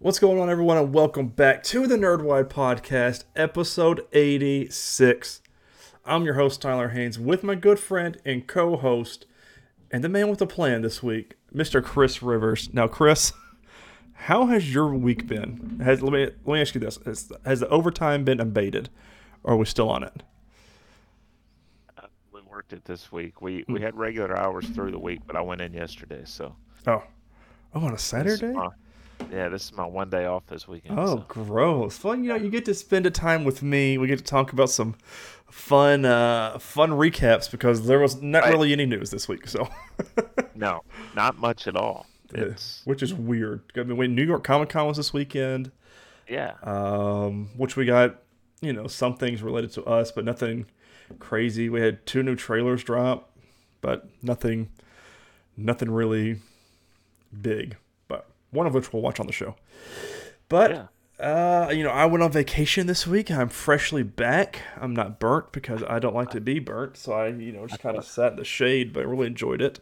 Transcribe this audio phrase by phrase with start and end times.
[0.00, 5.42] What's going on, everyone, and welcome back to the Nerdwide Podcast, episode 86.
[6.04, 9.26] I'm your host, Tyler Haynes, with my good friend and co host,
[9.90, 11.82] and the man with a plan this week, Mr.
[11.82, 12.72] Chris Rivers.
[12.72, 13.32] Now, Chris,
[14.12, 15.80] how has your week been?
[15.84, 18.90] Has, let, me, let me ask you this Has, has the overtime been abated,
[19.42, 20.22] or are we still on it?
[22.00, 23.42] Uh, we worked it this week.
[23.42, 23.82] We we hmm.
[23.82, 26.54] had regular hours through the week, but I went in yesterday, so
[26.86, 27.02] Oh.
[27.74, 28.52] Oh, on a this Saturday?
[28.52, 28.68] my-
[29.30, 30.98] yeah, this is my one day off this weekend.
[30.98, 31.24] Oh, so.
[31.28, 31.96] gross.
[31.98, 33.98] Fun, you know, you get to spend a time with me.
[33.98, 34.94] We get to talk about some
[35.50, 38.52] fun uh fun recaps because there was not Right.
[38.52, 39.66] really any news this week, so
[40.54, 40.82] no,
[41.16, 42.06] not much at all.
[42.34, 43.62] It's which is weird.
[43.76, 45.70] I mean, when New York Comic Con was this weekend,
[46.28, 48.16] yeah, um, which we got,
[48.60, 50.66] you know, some things related to us, but nothing
[51.18, 51.70] crazy.
[51.70, 53.34] We had two new trailers drop,
[53.80, 54.68] but nothing,
[55.56, 56.40] nothing really
[57.40, 57.76] big.
[58.52, 59.56] But one of which we'll watch on the show.
[60.48, 60.86] But yeah.
[61.20, 63.30] uh, you know, I went on vacation this week.
[63.30, 64.62] I'm freshly back.
[64.76, 66.96] I'm not burnt because I don't like to be burnt.
[66.96, 69.60] So I, you know, just kind of sat in the shade, but I really enjoyed
[69.60, 69.80] it.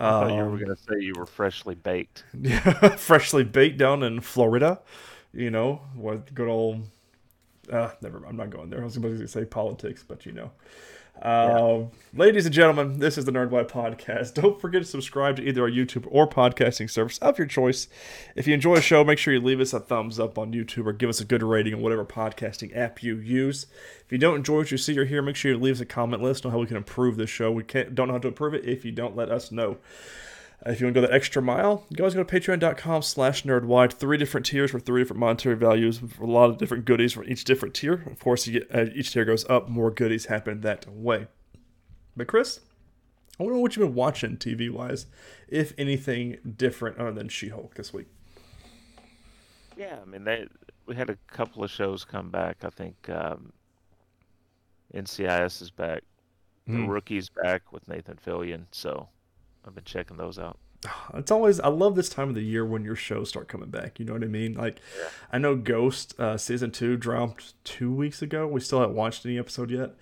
[0.00, 2.24] I thought you Um, were gonna say you were freshly baked.
[2.38, 2.60] yeah,
[2.96, 4.80] freshly baked down in Florida.
[5.32, 6.82] You know, with good old.
[7.72, 8.30] Uh, never mind.
[8.30, 8.80] I'm not going there.
[8.80, 10.50] I was about to say politics, but you know.
[11.22, 14.34] Um, Ladies and gentlemen, this is the Nerdwide Podcast.
[14.40, 17.88] Don't forget to subscribe to either our YouTube or podcasting service of your choice.
[18.36, 20.86] If you enjoy the show, make sure you leave us a thumbs up on YouTube
[20.86, 23.66] or give us a good rating on whatever podcasting app you use.
[24.04, 25.86] If you don't enjoy what you see or hear, make sure you leave us a
[25.86, 26.22] comment.
[26.22, 27.50] Us know how we can improve this show.
[27.50, 29.78] We can't don't know how to improve it if you don't let us know.
[30.66, 33.42] Uh, If you want to go the extra mile, you guys go to patreon.com slash
[33.44, 33.92] nerdwide.
[33.92, 37.24] Three different tiers for three different monetary values, with a lot of different goodies for
[37.24, 38.02] each different tier.
[38.10, 41.26] Of course, you get uh, each tier goes up, more goodies happen that way.
[42.16, 42.60] But Chris,
[43.38, 45.06] I wonder what you've been watching TV wise,
[45.48, 48.06] if anything different other than She Hulk this week.
[49.76, 50.46] Yeah, I mean they
[50.86, 52.58] we had a couple of shows come back.
[52.64, 53.52] I think um,
[54.94, 56.02] NCIS is back.
[56.66, 56.88] The Mm.
[56.88, 59.08] rookie's back with Nathan Fillion, so
[59.66, 60.58] I've been checking those out.
[61.14, 63.98] It's always I love this time of the year when your shows start coming back.
[63.98, 64.54] You know what I mean?
[64.54, 64.80] Like,
[65.32, 68.46] I know Ghost uh, season two dropped two weeks ago.
[68.46, 69.92] We still haven't watched any episode yet.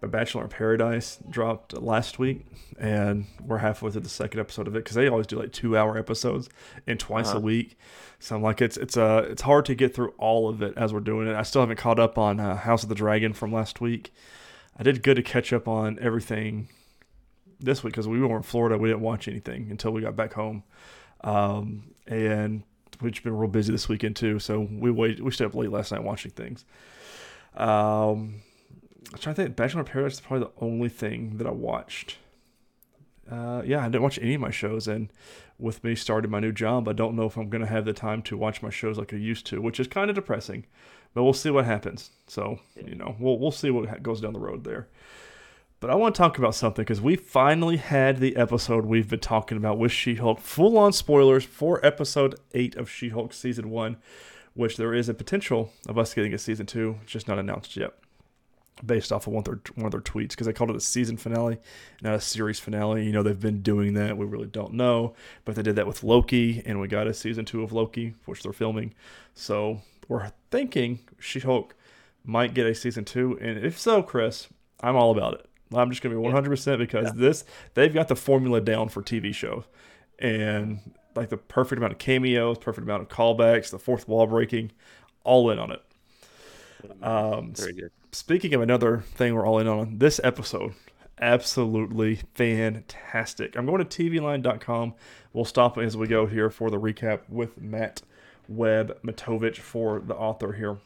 [0.00, 2.46] But Bachelor in Paradise dropped last week,
[2.78, 5.76] and we're halfway through the second episode of it because they always do like two
[5.76, 6.48] hour episodes
[6.86, 7.40] and twice a Uh-huh.
[7.40, 7.76] week.
[8.20, 10.92] So I'm like, it's it's uh it's hard to get through all of it as
[10.92, 11.34] we're doing it.
[11.34, 14.12] I still haven't caught up on uh, House of the Dragon from last week.
[14.78, 16.68] I did good to catch up on everything
[17.60, 18.78] this week because we were in Florida.
[18.78, 20.62] We didn't watch anything until we got back home,
[21.22, 22.62] um, and
[23.00, 24.38] we've been real busy this weekend too.
[24.38, 25.22] So we wait.
[25.22, 26.64] We stayed up late last night watching things.
[27.56, 28.42] Um,
[29.12, 29.56] I'm trying to think.
[29.56, 32.18] Bachelor in Paradise is probably the only thing that I watched.
[33.30, 35.12] Uh, yeah, I didn't watch any of my shows, and
[35.58, 38.22] with me starting my new job, I don't know if I'm gonna have the time
[38.22, 40.66] to watch my shows like I used to, which is kind of depressing.
[41.14, 42.10] But we'll see what happens.
[42.26, 44.88] So you know, we'll we'll see what goes down the road there.
[45.80, 49.20] But I want to talk about something because we finally had the episode we've been
[49.20, 50.40] talking about with She Hulk.
[50.40, 53.96] Full on spoilers for episode 8 of She Hulk season 1,
[54.54, 57.92] which there is a potential of us getting a season 2, just not announced yet.
[58.84, 60.80] Based off of one of their, one of their tweets, because they called it a
[60.80, 61.58] season finale,
[62.02, 63.06] not a series finale.
[63.06, 64.18] You know, they've been doing that.
[64.18, 65.14] We really don't know.
[65.44, 68.42] But they did that with Loki, and we got a season 2 of Loki, which
[68.42, 68.94] they're filming.
[69.32, 71.76] So we're thinking She Hulk
[72.24, 73.38] might get a season 2.
[73.40, 74.48] And if so, Chris,
[74.80, 75.44] I'm all about it.
[75.74, 79.34] I'm just gonna be 100 percent because this they've got the formula down for TV
[79.34, 79.64] show,
[80.18, 80.80] and
[81.14, 84.72] like the perfect amount of cameos, perfect amount of callbacks, the fourth wall breaking,
[85.24, 85.82] all in on it.
[87.02, 87.90] Um, Very good.
[88.12, 90.74] speaking of another thing we're all in on this episode
[91.20, 93.56] absolutely fantastic.
[93.56, 94.94] I'm going to tvline.com
[95.32, 98.02] we'll stop as we go here for the recap with matt
[98.48, 100.78] webb mitovich for the author here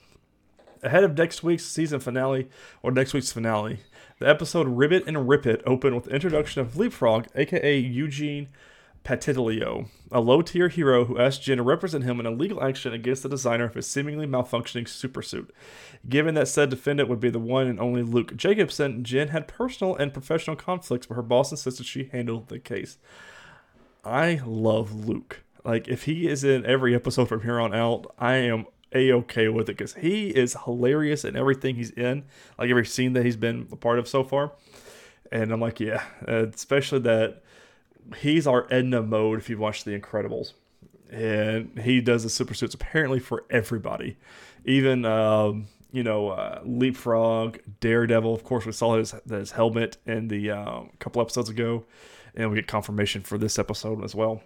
[0.83, 2.49] ahead of next week's season finale
[2.83, 3.79] or next week's finale
[4.19, 8.49] the episode ribbit and rip it open with the introduction of leapfrog aka eugene
[9.05, 12.93] Patitilio, a low tier hero who asked Jen to represent him in a legal action
[12.93, 15.49] against the designer of his seemingly malfunctioning supersuit.
[16.09, 19.97] Given that said defendant would be the one and only Luke Jacobson, Jen had personal
[19.97, 22.99] and professional conflicts, but her boss insisted she handle the case.
[24.05, 25.43] I love Luke.
[25.65, 29.49] Like, if he is in every episode from here on out, I am a okay
[29.49, 32.25] with it because he is hilarious in everything he's in,
[32.59, 34.53] like every scene that he's been a part of so far.
[35.31, 37.43] And I'm like, yeah, uh, especially that
[38.19, 40.53] he's our Edna mode if you've watched The Incredibles.
[41.11, 44.17] And he does the super suits apparently for everybody.
[44.65, 48.35] Even, um, you know, uh, Leapfrog, Daredevil.
[48.35, 51.85] Of course, we saw his, his helmet in the um, couple episodes ago.
[52.35, 54.43] And we get confirmation for this episode as well.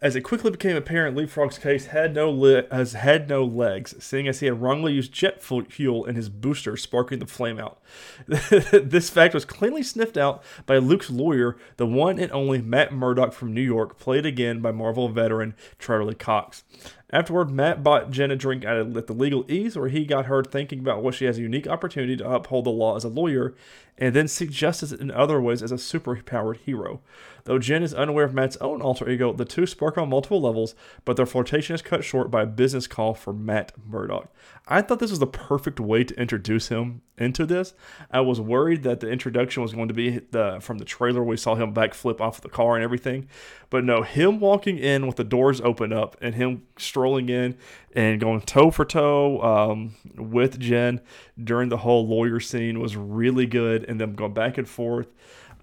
[0.00, 4.28] As it quickly became apparent, Leapfrog's case had no li- has had no legs, seeing
[4.28, 7.80] as he had wrongly used jet fuel in his booster, sparking the flame out.
[8.26, 13.32] this fact was cleanly sniffed out by Luke's lawyer, the one and only Matt Murdock
[13.32, 16.62] from New York, played again by Marvel veteran Charlie Cox.
[17.10, 20.80] Afterward, Matt bought Jen a drink at the Legal Ease, where he got her thinking
[20.80, 23.54] about what she has a unique opportunity to uphold the law as a lawyer,
[23.96, 27.00] and then seek justice in other ways as a superpowered hero.
[27.44, 30.74] Though Jen is unaware of Matt's own alter ego, the two spark on multiple levels,
[31.06, 34.30] but their flirtation is cut short by a business call for Matt Murdock.
[34.70, 37.72] I thought this was the perfect way to introduce him into this.
[38.10, 41.38] I was worried that the introduction was going to be the from the trailer we
[41.38, 43.28] saw him backflip off the car and everything,
[43.70, 47.56] but no, him walking in with the doors open up and him strolling in
[47.94, 51.00] and going toe for toe um, with Jen
[51.42, 55.08] during the whole lawyer scene was really good, and them going back and forth.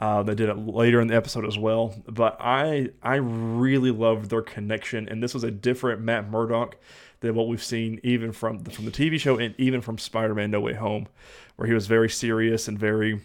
[0.02, 4.30] Uh, they did it later in the episode as well, but I I really loved
[4.30, 6.76] their connection, and this was a different Matt Murdock
[7.20, 10.52] than what we've seen even from the, from the TV show and even from Spider-Man:
[10.52, 11.08] No Way Home,
[11.56, 13.22] where he was very serious and very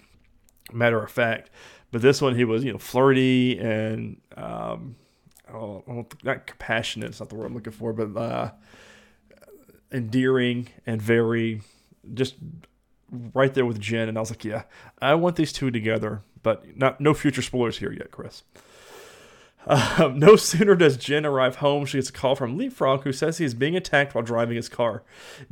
[0.73, 1.51] matter of fact.
[1.91, 4.97] But this one, he was you know flirty and um,
[5.53, 7.11] oh, not compassionate.
[7.11, 8.53] It's not the word I'm looking for, but uh,
[9.93, 11.63] endearing and very
[12.15, 12.37] just
[13.35, 14.09] right there with Jen.
[14.09, 14.63] And I was like, yeah,
[15.03, 18.43] I want these two together but not no future spoilers here yet, Chris.
[19.67, 23.39] Um, no sooner does Jen arrive home, she gets a call from Leapfrog, who says
[23.39, 25.03] he is being attacked while driving his car.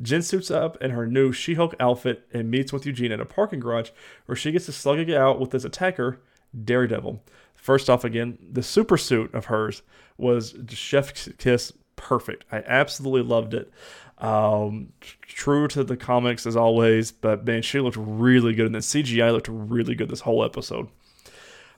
[0.00, 3.26] Jen suits up in her new She Hulk outfit and meets with Eugene at a
[3.26, 3.90] parking garage,
[4.26, 6.20] where she gets to slug it out with his attacker,
[6.64, 7.22] Daredevil.
[7.54, 9.82] First off, again, the super suit of hers
[10.16, 12.44] was Chef Kiss perfect.
[12.50, 13.70] I absolutely loved it.
[14.18, 18.78] Um, true to the comics as always, but man, she looked really good, and the
[18.78, 20.88] CGI looked really good this whole episode.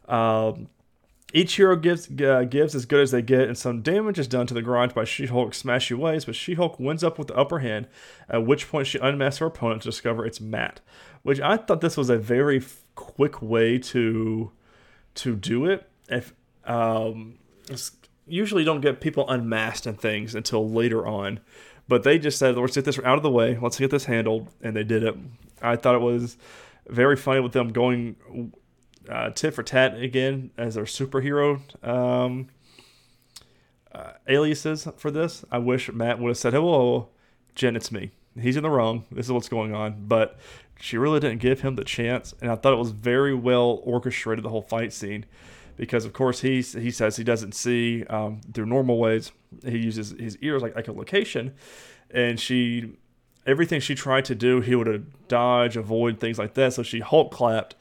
[0.08, 0.68] Um,
[1.32, 4.46] each hero gives uh, gives as good as they get, and some damage is done
[4.46, 6.24] to the garage by She-Hulk's smashy ways.
[6.24, 7.86] But She-Hulk wins up with the upper hand,
[8.28, 10.80] at which point she unmasks her opponent to discover it's Matt.
[11.22, 14.50] Which I thought this was a very f- quick way to
[15.16, 15.88] to do it.
[16.08, 16.34] If
[16.64, 17.38] um,
[18.26, 21.40] usually don't get people unmasked and things until later on.
[21.88, 23.58] But they just said, let's get this out of the way.
[23.60, 24.48] Let's get this handled.
[24.62, 25.16] And they did it.
[25.60, 26.36] I thought it was
[26.88, 28.52] very funny with them going
[29.08, 32.48] uh, tit for tat again as their superhero um,
[33.92, 35.44] uh, aliases for this.
[35.50, 37.08] I wish Matt would have said, hello,
[37.54, 38.10] Jen, it's me.
[38.40, 39.04] He's in the wrong.
[39.10, 40.06] This is what's going on.
[40.06, 40.38] But
[40.80, 42.34] she really didn't give him the chance.
[42.40, 45.26] And I thought it was very well orchestrated, the whole fight scene
[45.80, 49.32] because of course he he says he doesn't see um, through normal ways.
[49.64, 51.52] He uses his ears like echolocation,
[52.10, 52.98] and she
[53.46, 56.74] everything she tried to do he would dodge, avoid things like that.
[56.74, 57.76] So she Hulk clapped,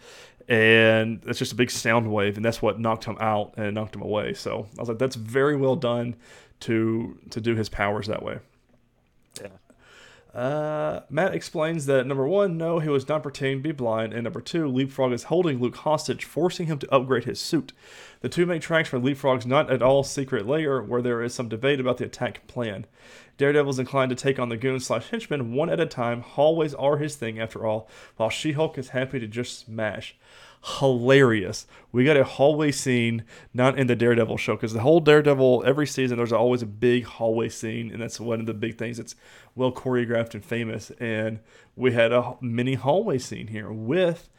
[0.50, 3.96] and it's just a big sound wave, and that's what knocked him out and knocked
[3.96, 4.34] him away.
[4.34, 6.16] So I was like, that's very well done
[6.62, 8.40] to to do his powers that way.
[9.40, 9.48] Yeah.
[10.34, 14.24] Uh, Matt explains that number one, no, he was not pretending to be blind, and
[14.24, 17.74] number two, Leapfrog is holding Luke hostage, forcing him to upgrade his suit.
[18.21, 21.48] The two make tracks for Leapfrog's not at all secret lair, where there is some
[21.48, 22.86] debate about the attack plan.
[23.38, 26.21] Daredevil is inclined to take on the goons slash henchmen one at a time.
[26.21, 27.88] Hallways are his thing, after all,
[28.18, 30.18] while She Hulk is happy to just smash
[30.80, 31.65] hilarious.
[31.91, 35.88] We got a hallway scene, not in the Daredevil show, because the whole Daredevil, every
[35.88, 39.15] season, there's always a big hallway scene, and that's one of the big things that's
[39.55, 40.91] well choreographed and famous.
[41.00, 41.39] And
[41.75, 44.29] we had a mini hallway scene here with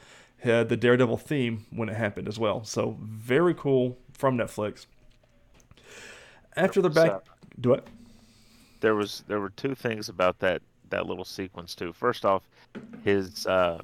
[0.44, 2.64] uh, the Daredevil theme when it happened as well.
[2.64, 4.86] So very cool from Netflix.
[6.56, 7.18] After the back, uh,
[7.60, 7.86] do it.
[8.80, 11.92] There was there were two things about that that little sequence too.
[11.92, 12.42] First off,
[13.04, 13.80] his uh,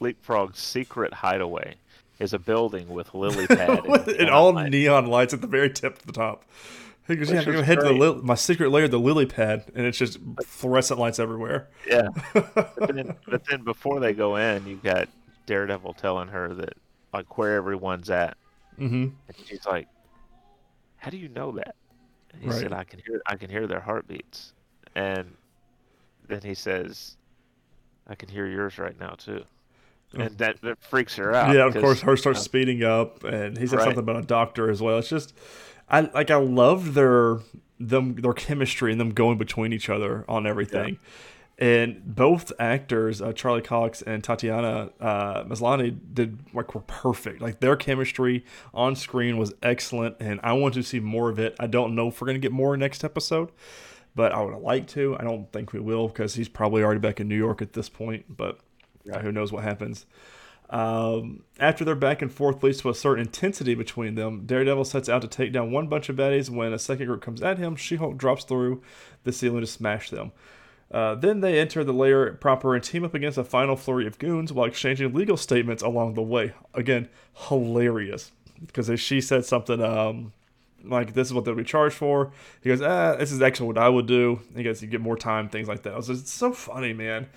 [0.00, 1.76] Leapfrog's secret hideaway
[2.18, 4.70] is a building with lily pad and, and all light.
[4.70, 6.44] neon lights at the very tip of the top.
[7.08, 9.64] He goes, "Yeah, I'm gonna head to the li- my secret layer, the lily pad,
[9.74, 14.66] and it's just fluorescent lights everywhere." Yeah, but, then, but then before they go in,
[14.66, 15.08] you got
[15.46, 16.74] Daredevil telling her that
[17.12, 18.36] like where everyone's at,
[18.78, 19.08] mm-hmm.
[19.28, 19.88] and she's like,
[20.96, 21.74] "How do you know that?"
[22.32, 22.60] And he right.
[22.60, 24.54] said, "I can hear, I can hear their heartbeats,"
[24.94, 25.36] and
[26.28, 27.16] then he says,
[28.08, 29.44] "I can hear yours right now too."
[30.14, 31.54] and that, that freaks her out.
[31.54, 33.84] Yeah, of course, her starts uh, speeding up, and he said right.
[33.84, 34.98] something about a doctor as well.
[34.98, 35.34] It's just,
[35.88, 37.38] I like, I love their
[37.80, 40.94] them their chemistry and them going between each other on everything.
[40.94, 41.08] Yeah.
[41.62, 47.40] And both actors, uh, Charlie Cox and Tatiana uh, Maslany, did like were perfect.
[47.40, 51.54] Like their chemistry on screen was excellent, and I want to see more of it.
[51.60, 53.52] I don't know if we're gonna get more next episode,
[54.16, 55.16] but I would like to.
[55.20, 57.88] I don't think we will because he's probably already back in New York at this
[57.88, 58.36] point.
[58.36, 58.58] But
[59.20, 60.04] who knows what happens.
[60.68, 65.08] Um, after their back and forth leads to a certain intensity between them, Daredevil sets
[65.08, 66.50] out to take down one bunch of baddies.
[66.50, 68.82] When a second group comes at him, She Hulk drops through
[69.22, 70.32] the ceiling to smash them.
[70.92, 74.18] Uh, then they enter the lair proper and team up against a final flurry of
[74.18, 76.52] goons while exchanging legal statements along the way.
[76.74, 77.08] Again,
[77.48, 78.30] hilarious.
[78.64, 80.32] Because she said something um,
[80.84, 82.30] like, this is what they'll be charged for.
[82.62, 84.40] He goes, ah, this is actually what I would do.
[84.54, 85.94] He goes, you get more time, things like that.
[85.94, 87.28] It was just, it's so funny, man.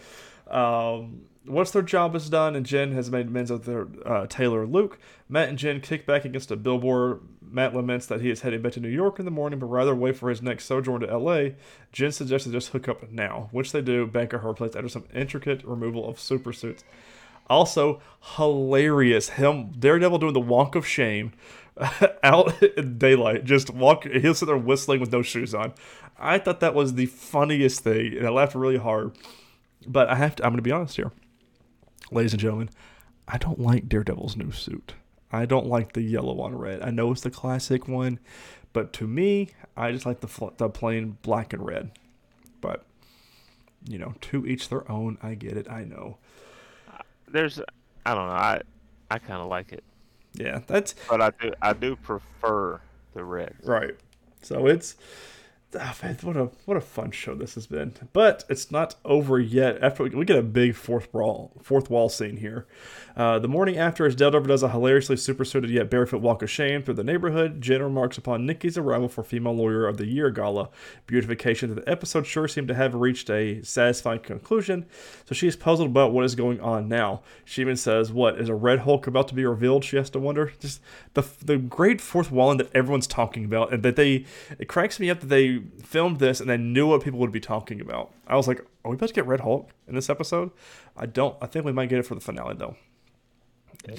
[0.48, 4.64] Um, once their job is done and Jen has made amends with their uh, Taylor
[4.64, 7.22] and Luke, Matt and Jen kick back against a billboard.
[7.56, 9.96] Matt laments that he is heading back to New York in the morning, but rather
[9.96, 11.50] wait for his next sojourn to LA.
[11.92, 14.90] Jen suggests they just hook up now, which they do, back at her place after
[14.90, 16.84] some intricate removal of super suits.
[17.50, 18.02] Also,
[18.38, 19.30] hilarious.
[19.30, 21.32] Him, Daredevil doing the walk of shame
[22.24, 23.46] out in daylight.
[23.46, 25.74] Just walk, he'll sit there whistling with no shoes on.
[26.18, 29.18] I thought that was the funniest thing, and I laughed really hard.
[29.88, 31.12] But I have to, I'm going to be honest here
[32.12, 32.70] ladies and gentlemen,
[33.28, 34.94] I don't like Daredevil's new suit.
[35.32, 36.82] I don't like the yellow on red.
[36.82, 38.20] I know it's the classic one,
[38.74, 41.92] but to me, I just like the the plain black and red.
[42.62, 42.86] But
[43.88, 45.18] you know, to each their own.
[45.22, 45.70] I get it.
[45.70, 46.18] I know.
[47.28, 47.60] There's,
[48.06, 48.34] I don't know.
[48.34, 48.62] I
[49.12, 49.84] I kind of like it.
[50.34, 50.96] Yeah, that's.
[51.10, 52.82] But I do I do prefer
[53.14, 53.56] the red.
[53.64, 53.96] Right.
[54.42, 54.96] So it's
[55.76, 57.94] oh man, what a what a fun show this has been.
[58.14, 59.82] But it's not over yet.
[59.82, 62.66] After we, we get a big fourth wall fourth wall scene here.
[63.16, 66.84] Uh, the morning after, as Daredevil does a hilariously superseded yet barefoot walk of shame
[66.84, 70.70] through the neighborhood, Jen remarks upon Nikki's arrival for Female Lawyer of the Year gala.
[71.08, 74.86] Beautification that the episode sure seemed to have reached a satisfying conclusion,
[75.26, 77.22] so she is puzzled about what is going on now.
[77.46, 80.20] She even says, "What is a Red Hulk about to be revealed?" She has to
[80.20, 80.52] wonder.
[80.60, 80.82] Just
[81.14, 84.26] the the great fourth wall that everyone's talking about, and that they
[84.60, 87.40] it cracks me up that they filmed this and they knew what people would be
[87.40, 88.14] talking about.
[88.28, 90.52] I was like, "Are we about to get Red Hulk in this episode?"
[90.96, 91.36] I don't.
[91.42, 92.76] I think we might get it for the finale though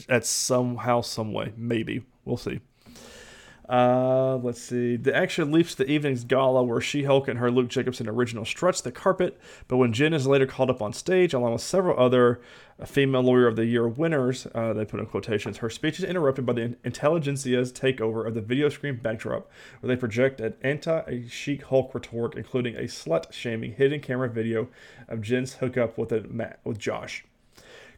[0.08, 1.52] at somehow, some way.
[1.56, 2.60] Maybe we'll see.
[3.68, 4.96] Uh, let's see.
[4.96, 8.44] The action leaps to the evening's gala where She Hulk and her Luke Jacobson original
[8.44, 11.98] struts the carpet, but when Jen is later called up on stage, along with several
[11.98, 12.40] other
[12.78, 16.04] uh, female lawyer of the year winners, uh, they put in quotations, her speech is
[16.04, 21.26] interrupted by the intelligentsia's takeover of the video screen backdrop, where they project an anti
[21.28, 24.68] She Hulk rhetoric, including a slut shaming hidden camera video
[25.08, 27.24] of Jen's hookup with, a, with Josh.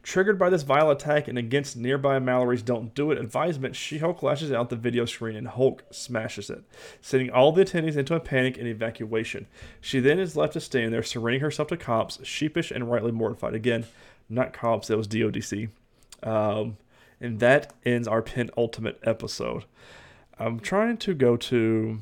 [0.01, 4.23] Triggered by this vile attack and against nearby Mallory's Don't Do It advisement, She Hulk
[4.23, 6.63] lashes out the video screen and Hulk smashes it,
[7.01, 9.47] sending all the attendees into a panic and evacuation.
[9.81, 13.53] She then is left to stand there, surrendering herself to cops, sheepish and rightly mortified.
[13.53, 13.85] Again,
[14.29, 15.69] not cops, that was DODC.
[16.23, 16.77] Um,
[17.19, 19.65] and that ends our penultimate episode.
[20.37, 21.99] I'm trying to go to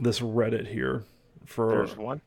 [0.00, 1.04] this Reddit here
[1.44, 1.68] for.
[1.70, 2.20] There's one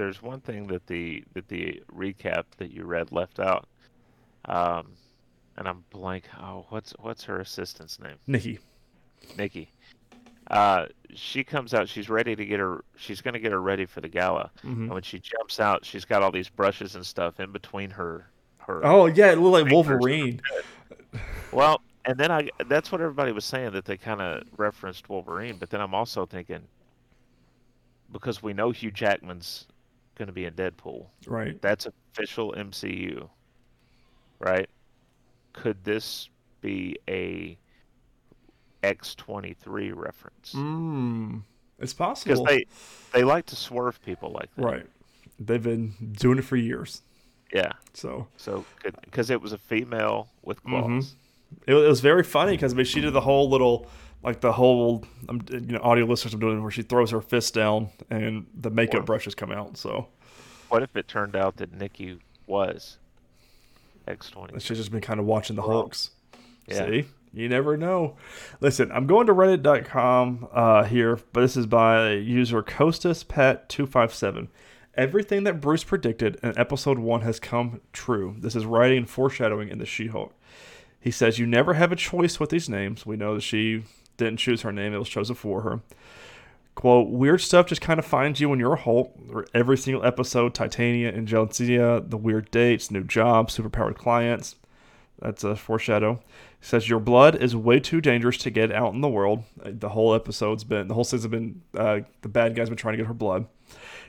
[0.00, 3.68] there's one thing that the that the recap that you read left out,
[4.46, 4.92] um,
[5.58, 6.24] and I'm blank.
[6.40, 8.16] Oh, what's what's her assistant's name?
[8.26, 8.60] Nikki.
[9.36, 9.70] Nikki.
[10.50, 11.86] Uh, she comes out.
[11.86, 12.82] She's ready to get her.
[12.96, 14.50] She's going to get her ready for the gala.
[14.64, 14.84] Mm-hmm.
[14.84, 18.24] And when she jumps out, she's got all these brushes and stuff in between her.
[18.56, 18.80] Her.
[18.82, 20.40] Oh yeah, it looked like Wolverine.
[21.52, 22.48] Well, and then I.
[22.68, 25.56] That's what everybody was saying that they kind of referenced Wolverine.
[25.58, 26.62] But then I'm also thinking
[28.10, 29.66] because we know Hugh Jackman's
[30.20, 31.06] going to be in Deadpool.
[31.26, 31.60] Right.
[31.62, 33.28] That's official MCU.
[34.38, 34.68] Right?
[35.54, 36.28] Could this
[36.60, 37.58] be a
[38.84, 40.52] X23 reference?
[40.54, 41.42] Mm,
[41.78, 42.44] it's possible.
[42.44, 42.66] Because they,
[43.18, 44.62] they like to swerve people like that.
[44.62, 44.86] Right.
[45.38, 47.00] They've been doing it for years.
[47.52, 47.72] Yeah.
[47.94, 48.28] So.
[48.36, 48.66] So,
[49.02, 50.84] because it was a female with claws.
[50.84, 51.70] Mm-hmm.
[51.70, 53.88] It, it was very funny because I mean, she did the whole little
[54.22, 57.54] like the whole um, you know audio listeners are doing where she throws her fist
[57.54, 59.76] down and the makeup brushes come out.
[59.76, 60.08] So,
[60.68, 62.98] what if it turned out that Nikki was
[64.06, 64.58] X twenty?
[64.60, 66.10] She's just been kind of watching the Hulks.
[66.66, 66.86] Yeah.
[66.86, 68.16] See, you never know.
[68.60, 73.86] Listen, I'm going to Reddit.com uh, here, but this is by user Costas Pat two
[73.86, 74.48] five seven.
[74.94, 78.36] Everything that Bruce predicted in episode one has come true.
[78.38, 80.34] This is writing and foreshadowing in the She-Hulk.
[81.00, 83.06] He says, You never have a choice with these names.
[83.06, 83.84] We know that she
[84.20, 85.80] didn't choose her name, it was chosen for her.
[86.74, 89.12] Quote, weird stuff just kind of finds you when you're a Hulk.
[89.52, 94.56] Every single episode, Titania, and Intelligentsia, the weird dates, new jobs, superpowered clients.
[95.20, 96.20] That's a foreshadow.
[96.58, 99.42] He says your blood is way too dangerous to get out in the world.
[99.56, 102.98] The whole episode's been, the whole season's been, uh, the bad guy's been trying to
[102.98, 103.46] get her blood.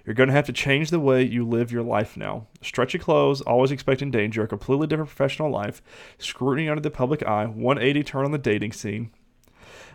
[0.05, 2.47] You're going to have to change the way you live your life now.
[2.61, 5.81] Stretchy clothes, always expecting danger, a completely different professional life,
[6.17, 9.11] scrutiny under the public eye, 180 turn on the dating scene.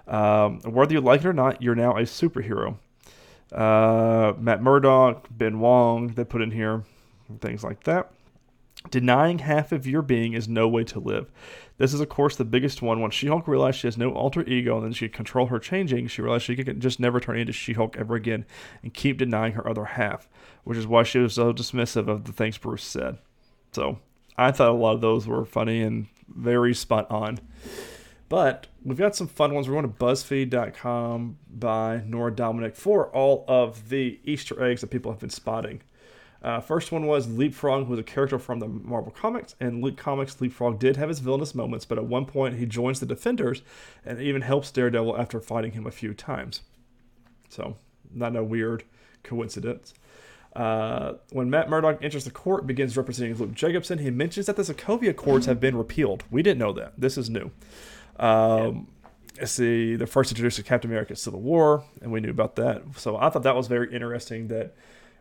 [0.07, 2.79] Um, whether you like it or not, you're now a superhero.
[3.53, 6.85] Uh, Matt Murdock, Ben Wong, they put in here
[7.41, 8.11] things like that.
[8.91, 11.31] Denying half of your being is no way to live.
[11.79, 13.01] This is, of course, the biggest one.
[13.01, 15.59] Once She Hulk realized she has no alter ego and then she can control her
[15.59, 18.45] changing, she realized she could just never turn into She Hulk ever again
[18.83, 20.29] and keep denying her other half,
[20.65, 23.19] which is why she was so dismissive of the things Bruce said.
[23.73, 23.99] So
[24.39, 27.41] I thought a lot of those were funny and very spot on.
[28.29, 29.69] But we've got some fun ones.
[29.69, 35.13] We're going to BuzzFeed.com by Nora Dominick for all of the Easter eggs that people
[35.13, 35.83] have been spotting.
[36.43, 39.55] Uh, first one was Leapfrog, who was a character from the Marvel Comics.
[39.61, 43.01] And Luke Comics, Leapfrog did have his villainous moments, but at one point he joins
[43.01, 43.63] the Defenders
[44.05, 46.63] and even helps Daredevil after fighting him a few times.
[47.49, 47.77] So,
[48.13, 48.85] not a weird
[49.23, 49.95] coincidence.
[50.55, 54.63] Uh, when Matt Murdock enters the court, begins representing Luke Jacobson, he mentions that the
[54.63, 56.25] Sokovia Accords have been repealed.
[56.31, 56.95] We didn't know that.
[56.97, 57.51] This is new.
[58.19, 58.89] Um,
[59.39, 59.45] yeah.
[59.45, 62.83] See, the first introduced to Captain America Civil War, and we knew about that.
[62.97, 64.75] So I thought that was very interesting that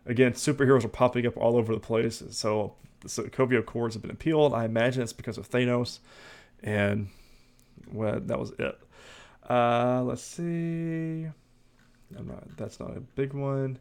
[0.06, 2.24] again, superheroes are popping up all over the place.
[2.30, 4.54] So the Sokovia Accords have been appealed.
[4.54, 6.00] I imagine it's because of Thanos,
[6.64, 7.10] and
[7.92, 8.80] well, that was it.
[9.50, 11.28] Uh, let's see.
[12.18, 12.58] I'm not.
[12.58, 13.80] That's not a big one.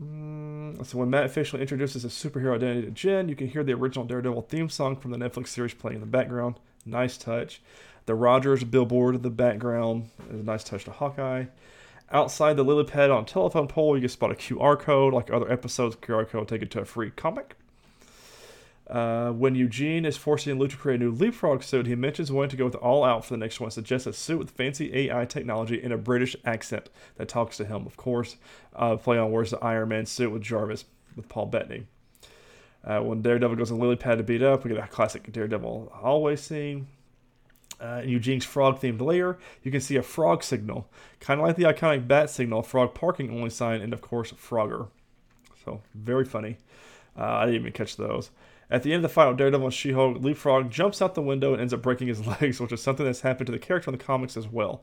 [0.00, 3.72] Mm, so when Matt officially introduces his superhero identity to Jen, you can hear the
[3.72, 6.56] original Daredevil theme song from the Netflix series playing in the background.
[6.84, 7.62] Nice touch.
[8.06, 11.44] The Rogers billboard in the background is a nice touch to Hawkeye.
[12.10, 15.14] Outside the lily pad on telephone pole, you can spot a QR code.
[15.14, 17.56] Like other episodes, QR code take it to a free comic.
[18.90, 22.50] Uh, when Eugene is forcing Luke to create a new leapfrog suit, he mentions wanting
[22.50, 23.70] to go with all out for the next one.
[23.70, 27.86] Suggests a suit with fancy AI technology and a British accent that talks to him.
[27.86, 28.36] Of course,
[28.74, 30.84] uh, play on words the Iron Man suit with Jarvis
[31.16, 31.86] with Paul Bettany.
[32.84, 35.92] Uh, when Daredevil goes on lily pad to beat up, we get a classic Daredevil
[35.94, 36.88] hallway scene
[37.82, 40.88] uh, Eugene's frog themed layer, you can see a frog signal,
[41.20, 44.88] kind of like the iconic bat signal, frog parking only sign, and of course, Frogger.
[45.64, 46.58] So, very funny.
[47.18, 48.30] Uh, I didn't even catch those.
[48.70, 51.60] At the end of the final Daredevil and She-Hulk, Leapfrog jumps out the window and
[51.60, 54.02] ends up breaking his legs, which is something that's happened to the character in the
[54.02, 54.82] comics as well.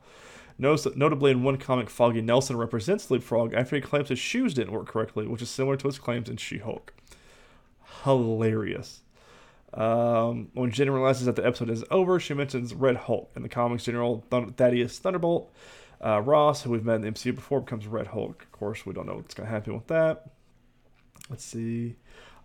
[0.58, 4.86] Notably, in one comic, Foggy Nelson represents Leapfrog after he claims his shoes didn't work
[4.86, 6.92] correctly, which is similar to his claims in She-Hulk.
[8.04, 9.00] Hilarious.
[9.74, 13.30] Um, when Jen realizes that the episode is over, she mentions Red Hulk.
[13.36, 15.52] In the comics, General Thaddeus Thunderbolt
[16.04, 18.42] uh, Ross, who we've met in the MCU before, becomes Red Hulk.
[18.42, 20.30] Of course, we don't know what's going to happen with that.
[21.28, 21.96] Let's see.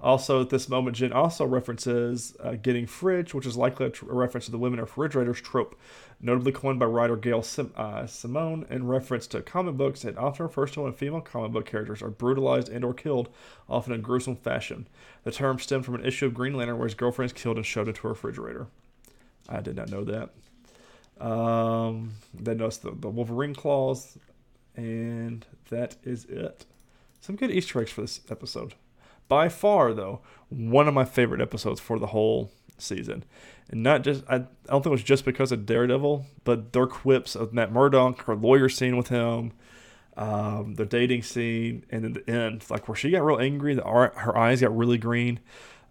[0.01, 4.09] Also, at this moment, Jen also references uh, getting fridge, which is likely a, tr-
[4.09, 5.79] a, reference to the women are refrigerators trope,
[6.21, 10.05] notably coined by writer Gail Sim- uh, Simone in reference to comic books.
[10.05, 13.29] It often refers to when female comic book characters are brutalized and or killed,
[13.69, 14.87] often in gruesome fashion.
[15.23, 17.65] The term stemmed from an issue of Green Lantern where his girlfriend is killed and
[17.65, 18.67] shoved into a refrigerator.
[19.47, 21.23] I did not know that.
[21.23, 24.17] Um, then notice the, the Wolverine claws,
[24.75, 26.65] and that is it.
[27.21, 28.75] Some good Easter eggs for this episode
[29.27, 33.23] by far though one of my favorite episodes for the whole season
[33.69, 36.87] and not just I, I don't think it was just because of daredevil but their
[36.87, 39.53] quips of matt murdock her lawyer scene with him
[40.17, 43.83] um, the dating scene and then the end like where she got real angry the
[43.83, 45.39] her eyes got really green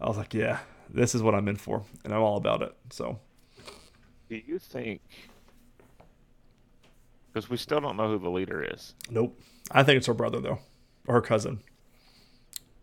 [0.01, 2.75] i was like yeah this is what i'm in for and i'm all about it
[2.90, 3.18] so
[4.29, 5.01] do you think
[7.33, 9.38] because we still don't know who the leader is nope
[9.70, 10.59] i think it's her brother though
[11.07, 11.61] or her cousin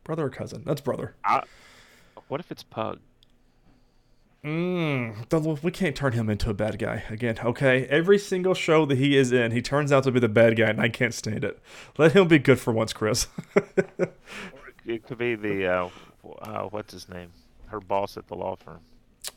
[0.04, 0.64] Brother or cousin?
[0.66, 1.16] That's brother.
[1.24, 1.44] I,
[2.28, 3.00] what if it's Pug?
[4.44, 7.38] Mm, we can't turn him into a bad guy again.
[7.44, 10.58] Okay, every single show that he is in, he turns out to be the bad
[10.58, 11.60] guy, and I can't stand it.
[11.98, 13.28] Let him be good for once, Chris.
[14.86, 15.90] it could be the uh,
[16.42, 17.32] uh, what's his name?
[17.68, 18.80] Her boss at the law firm.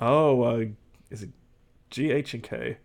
[0.00, 0.64] Oh, uh,
[1.10, 1.30] is it
[1.90, 2.78] G H and K?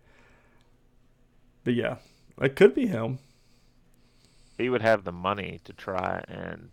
[1.64, 1.96] But yeah,
[2.40, 3.18] it could be him.
[4.58, 6.68] He would have the money to try and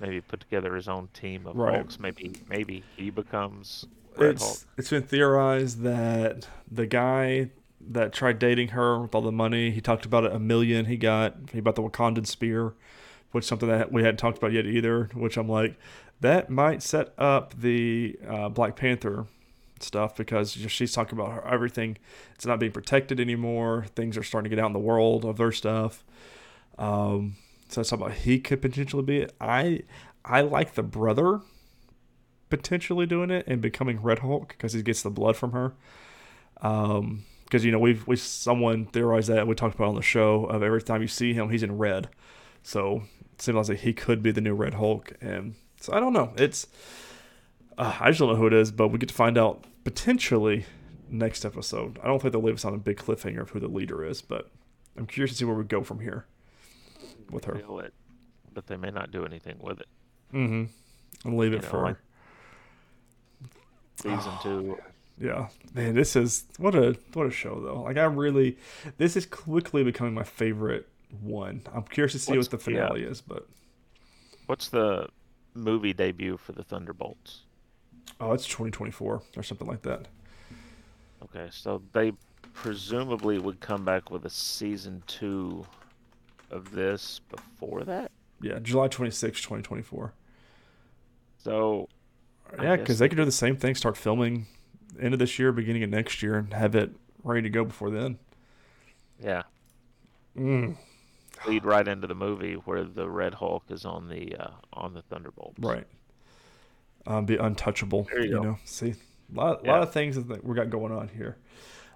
[0.00, 1.74] maybe put together his own team of right.
[1.74, 2.00] Hulks.
[2.00, 3.84] Maybe maybe he becomes
[4.16, 4.58] Red it's, Hulk.
[4.76, 7.50] It's been theorized that the guy
[7.80, 10.96] that tried dating her with all the money, he talked about it a million he
[10.96, 11.36] got.
[11.52, 12.74] He bought the Wakandan spear,
[13.32, 15.10] which is something that we hadn't talked about yet either.
[15.14, 15.78] Which I'm like,
[16.20, 19.26] that might set up the uh, Black Panther
[19.80, 21.98] stuff because she's talking about her, everything.
[22.34, 23.86] It's not being protected anymore.
[23.94, 26.04] Things are starting to get out in the world of their stuff.
[26.78, 27.36] Um,
[27.68, 29.34] so that's about he could potentially be it.
[29.40, 29.82] I
[30.24, 31.40] I like the brother
[32.56, 35.74] potentially doing it and becoming Red Hulk because he gets the blood from her.
[36.60, 40.44] Um, because you know we've we someone theorized that we talked about on the show
[40.46, 42.08] of every time you see him he's in red,
[42.62, 45.12] so it seems like he could be the new Red Hulk.
[45.20, 46.32] And so I don't know.
[46.36, 46.66] It's
[47.76, 50.64] uh, I just don't know who it is, but we get to find out potentially
[51.10, 51.98] next episode.
[52.02, 54.22] I don't think they'll leave us on a big cliffhanger of who the leader is,
[54.22, 54.50] but
[54.96, 56.26] I'm curious to see where we go from here
[57.30, 57.56] with her.
[57.56, 57.94] It,
[58.52, 59.88] but they may not do anything with it.
[60.32, 61.28] Mm-hmm.
[61.28, 61.82] And leave you it know, for.
[61.82, 61.96] Like,
[64.04, 64.78] season two.
[64.80, 64.84] Oh,
[65.18, 67.82] yeah, man, this is what a what a show though.
[67.82, 68.58] Like I really,
[68.98, 70.88] this is quickly becoming my favorite
[71.22, 71.62] one.
[71.72, 73.46] I'm curious to see What's- what the finale is, but
[74.46, 75.08] What's the
[75.54, 77.42] movie debut for the Thunderbolts?
[78.20, 80.08] oh, it's 2024 or something like that.
[81.22, 82.12] Okay, so they
[82.52, 85.64] presumably would come back with a season two
[86.50, 88.10] of this before that.
[88.42, 90.12] Yeah, July 26, 2024.
[91.38, 91.88] So
[92.62, 93.74] Yeah, because they could do the same thing.
[93.74, 94.46] Start filming
[95.00, 96.90] end of this year, beginning of next year, and have it
[97.22, 98.18] ready to go before then.
[99.22, 99.42] yeah,
[100.36, 100.76] Mm,
[101.46, 105.02] lead right into the movie where the Red Hulk is on the uh, on the
[105.02, 105.58] Thunderbolts.
[105.60, 105.86] right.
[107.06, 108.04] Um, be untouchable.
[108.10, 108.42] There you you go.
[108.42, 108.90] know, see,
[109.34, 109.72] a lot, Yeah.
[109.72, 111.36] lot of things that we got going on here.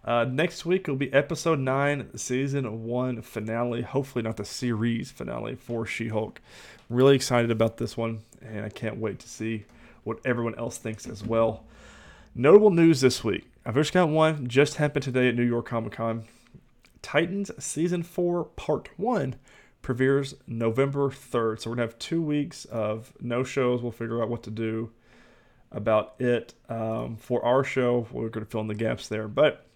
[0.04, 3.82] Uh, next week will be episode nine, season one finale.
[3.82, 6.40] Hopefully, not the series finale for She-Hulk.
[6.88, 9.64] Really excited about this one, and I can't wait to see
[10.08, 11.64] what everyone else thinks as well.
[12.34, 13.48] Notable news this week.
[13.64, 14.48] I've just got one.
[14.48, 16.24] Just happened today at New York Comic Con.
[17.02, 19.36] Titans season four, part one,
[19.82, 21.60] premieres November third.
[21.60, 23.82] So we're gonna have two weeks of no shows.
[23.82, 24.90] We'll figure out what to do
[25.70, 28.06] about it um, for our show.
[28.10, 29.66] We're gonna fill in the gaps there, but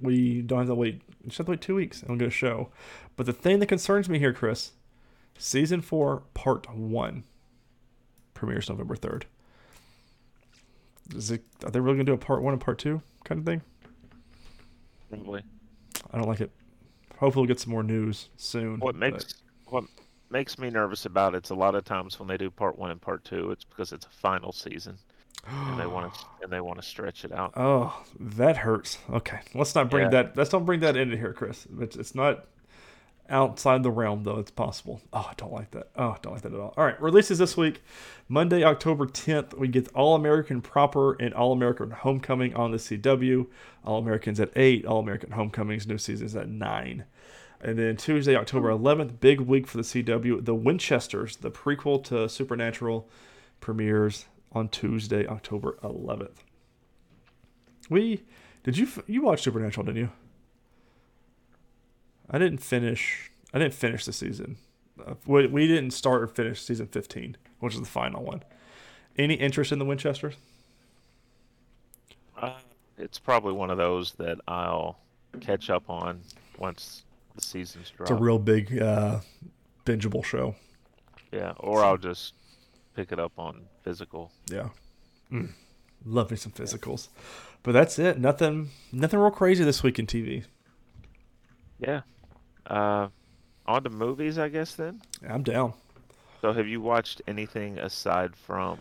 [0.00, 1.02] we don't have to wait.
[1.22, 2.70] We just have to wait two weeks and we'll get a show.
[3.16, 4.72] But the thing that concerns me here, Chris,
[5.38, 7.24] season four, part one,
[8.34, 9.26] premieres November third.
[11.14, 11.44] Is it?
[11.64, 13.62] Are they really gonna do a part one and part two kind of thing?
[15.10, 15.42] Probably.
[16.12, 16.50] I don't like it.
[17.18, 18.78] Hopefully, we'll get some more news soon.
[18.80, 19.34] What but- makes
[19.66, 19.84] what
[20.30, 23.00] makes me nervous about it's a lot of times when they do part one and
[23.00, 24.96] part two, it's because it's a final season
[25.46, 27.52] and they want to and they want to stretch it out.
[27.56, 28.98] Oh, that hurts.
[29.10, 30.22] Okay, let's not bring Yeah.
[30.22, 30.36] that.
[30.36, 31.66] Let's don't bring that into here, Chris.
[31.80, 32.46] It's, it's not
[33.28, 34.38] outside the realm, though.
[34.38, 35.00] It's possible.
[35.12, 35.88] Oh, I don't like that.
[35.96, 36.74] Oh, I don't like that at all.
[36.76, 37.82] All right, releases this week,
[38.28, 39.56] Monday, October 10th.
[39.56, 43.46] We get All American Proper and All American Homecoming on the CW.
[43.84, 44.84] All Americans at eight.
[44.84, 47.04] All American Homecomings new seasons at nine.
[47.60, 50.44] And then Tuesday, October 11th, big week for the CW.
[50.44, 53.08] The Winchesters, the prequel to Supernatural,
[53.60, 56.36] premieres on Tuesday, October 11th.
[57.88, 58.24] We
[58.62, 60.10] did you you watch Supernatural, didn't you?
[62.30, 63.30] I didn't finish.
[63.52, 64.56] I didn't finish the season.
[65.04, 68.42] Uh, we, we didn't start or finish season 15, which is the final one.
[69.16, 70.34] Any interest in the Winchesters?
[72.40, 72.58] Uh,
[72.98, 74.98] it's probably one of those that I'll
[75.40, 76.20] catch up on
[76.58, 78.10] once the seasons dropped.
[78.10, 79.20] It's a real big uh,
[79.84, 80.54] bingeable show.
[81.32, 82.34] yeah, or I'll just
[82.94, 84.30] pick it up on physical.
[84.50, 84.68] Yeah.
[85.32, 85.50] Mm.
[86.04, 87.08] Love me some physicals.
[87.62, 88.18] But that's it.
[88.18, 90.44] Nothing nothing real crazy this week in TV.
[91.78, 92.02] Yeah.
[92.66, 93.08] Uh,
[93.66, 95.02] on to movies, I guess then.
[95.28, 95.74] I'm down.
[96.40, 98.78] So, have you watched anything aside from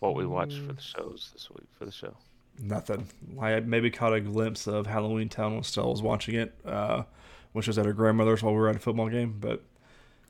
[0.00, 2.14] what we watched for the shows this week for the show?
[2.60, 3.08] Nothing.
[3.40, 7.04] I maybe caught a glimpse of Halloween Town when Stella was watching it, uh,
[7.52, 9.62] which was at her grandmother's while we were at a football game, but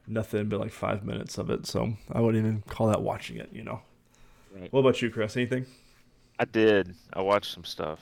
[0.07, 1.67] nothing but like five minutes of it.
[1.67, 3.83] So I wouldn't even call that watching it, you know.
[4.55, 4.73] Right.
[4.73, 5.37] What about you, Chris?
[5.37, 5.67] Anything?
[6.39, 6.95] I did.
[7.13, 8.01] I watched some stuff.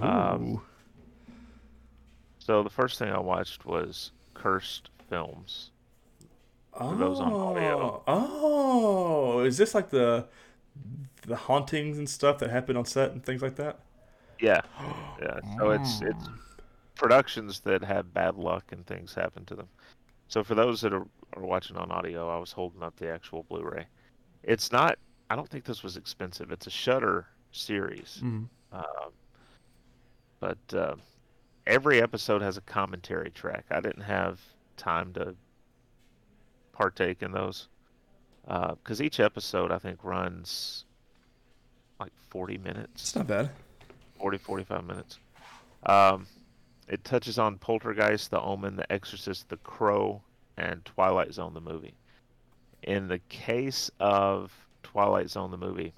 [0.00, 0.62] Um, Ooh.
[2.44, 5.70] So the first thing I watched was Cursed Films.
[6.76, 8.02] for those on audio.
[8.06, 10.26] Oh, is this like the
[11.26, 13.78] the hauntings and stuff that happen on set and things like that?
[14.40, 14.60] Yeah,
[15.22, 15.40] yeah.
[15.56, 16.28] So it's it's
[16.96, 19.68] productions that have bad luck and things happen to them.
[20.28, 23.44] So for those that are, are watching on audio, I was holding up the actual
[23.44, 23.86] Blu-ray.
[24.42, 24.98] It's not.
[25.30, 26.52] I don't think this was expensive.
[26.52, 28.48] It's a Shudder series, Mm.
[28.72, 28.82] um,
[30.40, 30.96] but uh,
[31.66, 33.64] every episode has a commentary track.
[33.70, 34.40] I didn't have
[34.76, 35.34] time to
[36.72, 37.68] partake in those
[38.46, 40.84] because each episode I think runs
[41.98, 43.02] like 40 minutes.
[43.02, 43.50] It's not bad.
[44.18, 45.18] 40 45 minutes
[45.86, 46.26] um,
[46.88, 50.22] it touches on poltergeist the omen the exorcist the crow
[50.56, 51.94] and twilight zone the movie
[52.82, 55.92] in the case of twilight zone the movie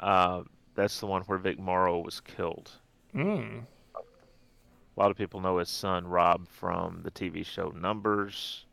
[0.00, 0.42] uh,
[0.74, 2.70] that's the one where vic morrow was killed
[3.14, 3.62] Mm.
[3.96, 8.66] a lot of people know his son rob from the tv show numbers.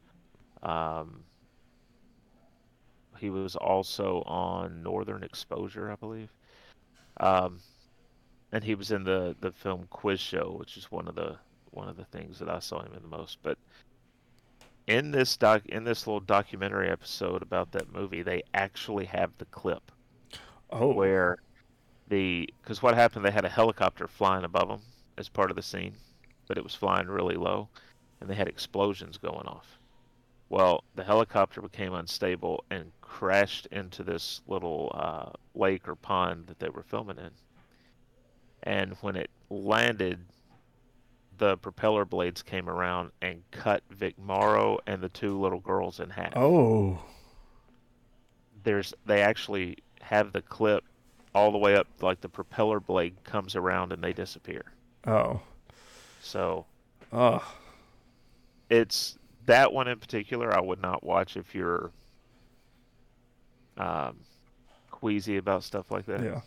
[0.62, 1.24] Um,
[3.18, 6.30] he was also on northern exposure i believe.
[7.18, 7.60] Um,
[8.52, 11.38] and he was in the the film quiz show which is one of the
[11.72, 13.38] one of the things that i saw him in the most.
[13.42, 13.58] But
[14.88, 19.46] in this doc in this little documentary episode about that movie they actually have the
[19.46, 19.92] clip
[20.72, 21.38] Oh, where
[22.08, 24.82] the because what happened they had a helicopter flying above them
[25.18, 25.94] as part of the scene
[26.48, 27.68] but it was flying really low
[28.22, 29.80] and they had explosions going off
[30.50, 36.60] Well, the helicopter became unstable and crashed into this little uh, lake or pond that
[36.60, 37.32] they were filming in.
[38.64, 40.20] And when it landed,
[41.38, 46.10] the propeller blades came around and cut Vic Morrow and the two little girls in
[46.10, 46.34] half.
[46.36, 47.00] Oh.
[48.64, 50.84] There's they actually have the clip
[51.36, 54.64] all the way up like the propeller blade comes around and they disappear.
[55.06, 55.42] Oh.
[56.22, 56.66] So
[57.14, 57.44] Oh.
[58.70, 61.92] it's that one in particular I would not watch if you're
[63.78, 64.16] um,
[64.90, 66.24] queasy about stuff like that.
[66.24, 66.40] Yeah.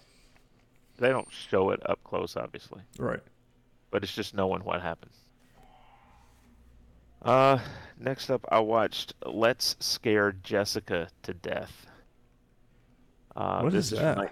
[0.97, 3.21] They don't show it up close, obviously, Right.
[3.91, 5.13] but it's just knowing what happened.
[7.23, 7.59] Uh,
[8.01, 11.87] next up, I watched Let's Scare Jessica to Death.
[13.37, 14.17] Uh, What is that?
[14.19, 14.25] ni-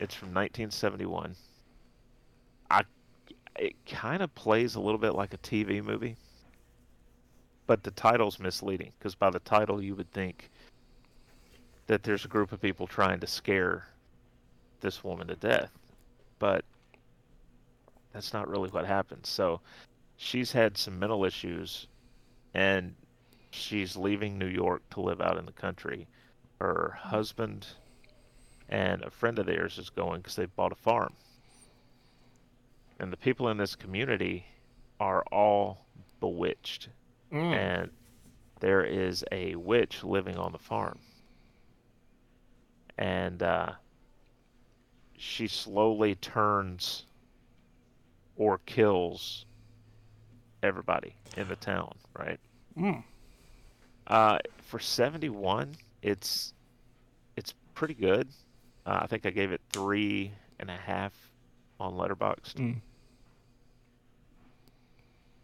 [0.00, 1.34] it's from 1971.
[2.70, 2.82] I
[3.56, 6.16] it kind of plays a little bit like a TV movie,
[7.66, 10.50] but the title's misleading because by the title you would think
[11.88, 13.86] that there's a group of people trying to scare
[14.80, 15.72] this woman to death,
[16.38, 16.64] but
[18.12, 19.28] that's not really what happens.
[19.28, 19.60] So
[20.16, 21.88] she's had some mental issues
[22.54, 22.94] and
[23.50, 26.06] she's leaving New York to live out in the country.
[26.60, 27.66] Her husband
[28.68, 31.12] and a friend of theirs is going because they bought a farm.
[33.00, 34.44] And the people in this community
[35.00, 35.86] are all
[36.20, 36.88] bewitched.
[37.32, 37.54] Mm.
[37.54, 37.90] And
[38.60, 40.98] there is a witch living on the farm.
[42.98, 43.72] And uh,
[45.16, 47.04] she slowly turns
[48.36, 49.46] or kills
[50.62, 52.40] everybody in the town, right?
[52.76, 53.04] Mm.
[54.06, 56.52] Uh, for 71, it's
[57.36, 58.28] it's pretty good.
[58.88, 61.12] Uh, I think I gave it three and a half
[61.78, 62.54] on Letterboxd.
[62.54, 62.76] Mm.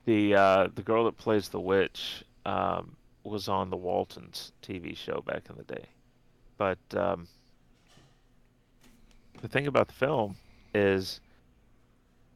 [0.07, 5.23] The uh, the girl that plays the witch um, was on the Waltons TV show
[5.27, 5.85] back in the day,
[6.57, 7.29] but um,
[9.43, 10.37] the thing about the film
[10.75, 11.21] is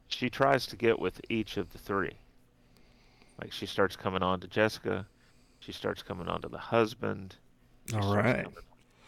[0.09, 2.13] she tries to get with each of the three.
[3.41, 5.07] Like she starts coming on to Jessica,
[5.59, 7.35] she starts coming on to the husband,
[7.89, 8.47] she All starts right.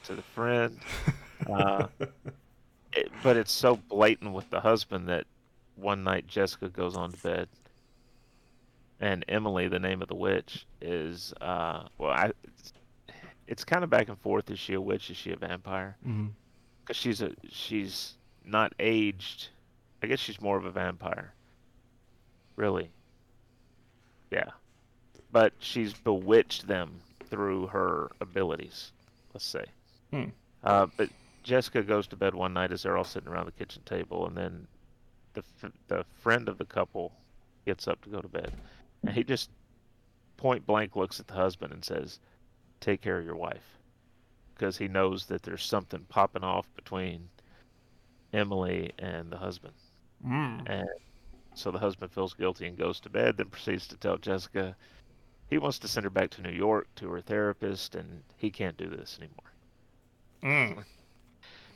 [0.06, 0.80] to the friend.
[1.50, 1.88] Uh,
[2.94, 5.26] it, but it's so blatant with the husband that
[5.76, 7.48] one night Jessica goes on to bed,
[9.00, 12.74] and Emily, the name of the witch, is uh, well, I, it's,
[13.48, 14.50] it's kind of back and forth.
[14.52, 15.10] Is she a witch?
[15.10, 15.98] Is she a vampire?
[16.82, 18.14] Because she's a she's
[18.46, 19.50] not aged.
[20.04, 21.34] I guess she's more of a vampire.
[22.56, 22.92] Really.
[24.32, 24.50] Yeah.
[25.32, 28.92] But she's bewitched them through her abilities.
[29.34, 29.66] Let's say.
[30.12, 30.26] Hmm.
[30.64, 31.10] Uh, but
[31.44, 34.38] Jessica goes to bed one night as they're all sitting around the kitchen table, and
[34.38, 34.68] then
[35.34, 35.44] the
[35.88, 37.14] the friend of the couple
[37.66, 38.52] gets up to go to bed,
[39.04, 39.50] and he just
[40.38, 42.20] point blank looks at the husband and says,
[42.80, 43.78] "Take care of your wife,"
[44.54, 47.30] because he knows that there's something popping off between
[48.34, 49.74] Emily and the husband,
[50.26, 50.70] Mm.
[50.70, 50.90] and
[51.54, 53.38] so the husband feels guilty and goes to bed.
[53.38, 54.76] Then proceeds to tell Jessica
[55.50, 58.78] he wants to send her back to New York to her therapist, and he can't
[58.78, 59.52] do this anymore.
[60.44, 60.86] Mm.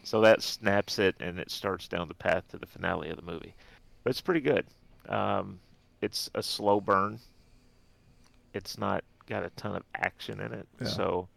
[0.05, 3.23] So that snaps it, and it starts down the path to the finale of the
[3.23, 3.55] movie.
[4.03, 4.65] But it's pretty good.
[5.09, 5.59] Um,
[6.01, 7.19] it's a slow burn.
[8.53, 10.87] It's not got a ton of action in it, Yeah.
[10.87, 11.27] so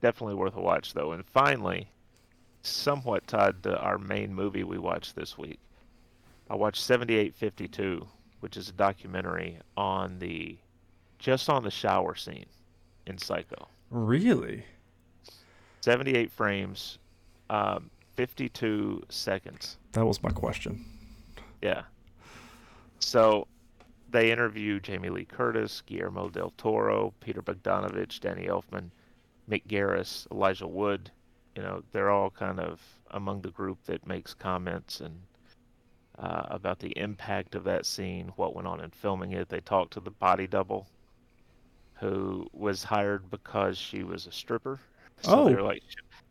[0.00, 1.12] definitely worth a watch though.
[1.12, 1.88] And finally,
[2.62, 5.60] somewhat tied to our main movie we watched this week,
[6.48, 8.06] I watched 7852,
[8.40, 10.56] which is a documentary on the
[11.18, 12.46] just on the shower scene
[13.06, 13.68] in Psycho.
[13.90, 14.64] Really?
[15.84, 16.98] 78 frames,
[17.50, 19.76] um, 52 seconds.
[19.92, 20.82] That was my question.
[21.60, 21.82] Yeah.
[23.00, 23.46] So
[24.08, 28.88] they interview Jamie Lee Curtis, Guillermo del Toro, Peter Bogdanovich, Danny Elfman,
[29.46, 31.10] Mick Garris, Elijah Wood.
[31.54, 35.20] You know, they're all kind of among the group that makes comments and
[36.18, 39.50] uh, about the impact of that scene, what went on in filming it.
[39.50, 40.86] They talk to the body double,
[42.00, 44.80] who was hired because she was a stripper.
[45.22, 45.48] So Oh.
[45.48, 45.82] they're like,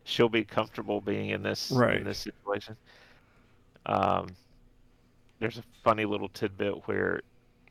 [0.04, 1.98] she'll be comfortable being in this Right.
[1.98, 2.78] in this situation.
[3.86, 4.36] Um,
[5.40, 7.22] there's a funny little tidbit where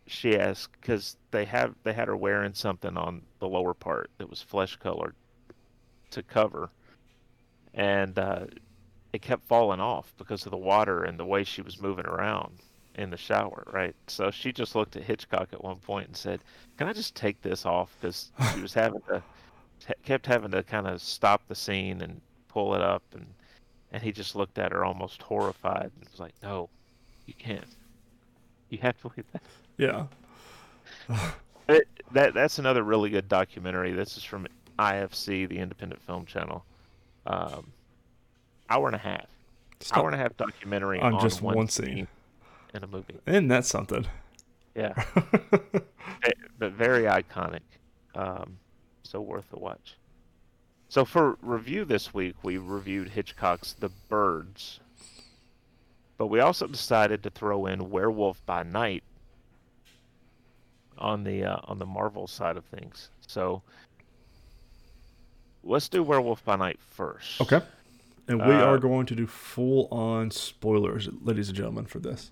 [0.07, 4.29] she asked because they have they had her wearing something on the lower part that
[4.29, 5.15] was flesh colored
[6.11, 6.71] to cover,
[7.75, 8.47] and uh,
[9.13, 12.59] it kept falling off because of the water and the way she was moving around
[12.97, 13.65] in the shower.
[13.73, 16.41] Right, so she just looked at Hitchcock at one point and said,
[16.77, 19.23] "Can I just take this off?" Because she was having to
[20.05, 23.27] kept having to kind of stop the scene and pull it up and
[23.93, 26.71] and he just looked at her almost horrified and was like, "No,
[27.27, 27.67] you can't.
[28.71, 29.43] You have to leave that."
[29.77, 30.07] Yeah.
[31.69, 33.93] It, that that's another really good documentary.
[33.93, 34.49] This is from
[34.81, 36.65] IFC, the Independent Film Channel.
[37.25, 37.73] Um,
[38.69, 39.27] hour and a half.
[39.79, 39.99] Stop.
[39.99, 42.09] Hour and a half documentary on, on just one, one scene
[42.75, 43.15] in a movie.
[43.27, 44.07] Isn't that something?
[44.75, 44.93] Yeah.
[46.59, 47.61] but very iconic.
[48.17, 48.59] Um,
[49.13, 49.97] so worth the watch.
[50.89, 54.81] So for review this week, we reviewed Hitchcock's The Birds.
[56.17, 59.05] But we also decided to throw in Werewolf by Night
[60.97, 63.11] on the uh, on the Marvel side of things.
[63.27, 63.63] So
[65.63, 67.41] let's do Werewolf by Night first.
[67.41, 67.61] Okay.
[68.29, 72.31] And we uh, are going to do full on spoilers, ladies and gentlemen, for this.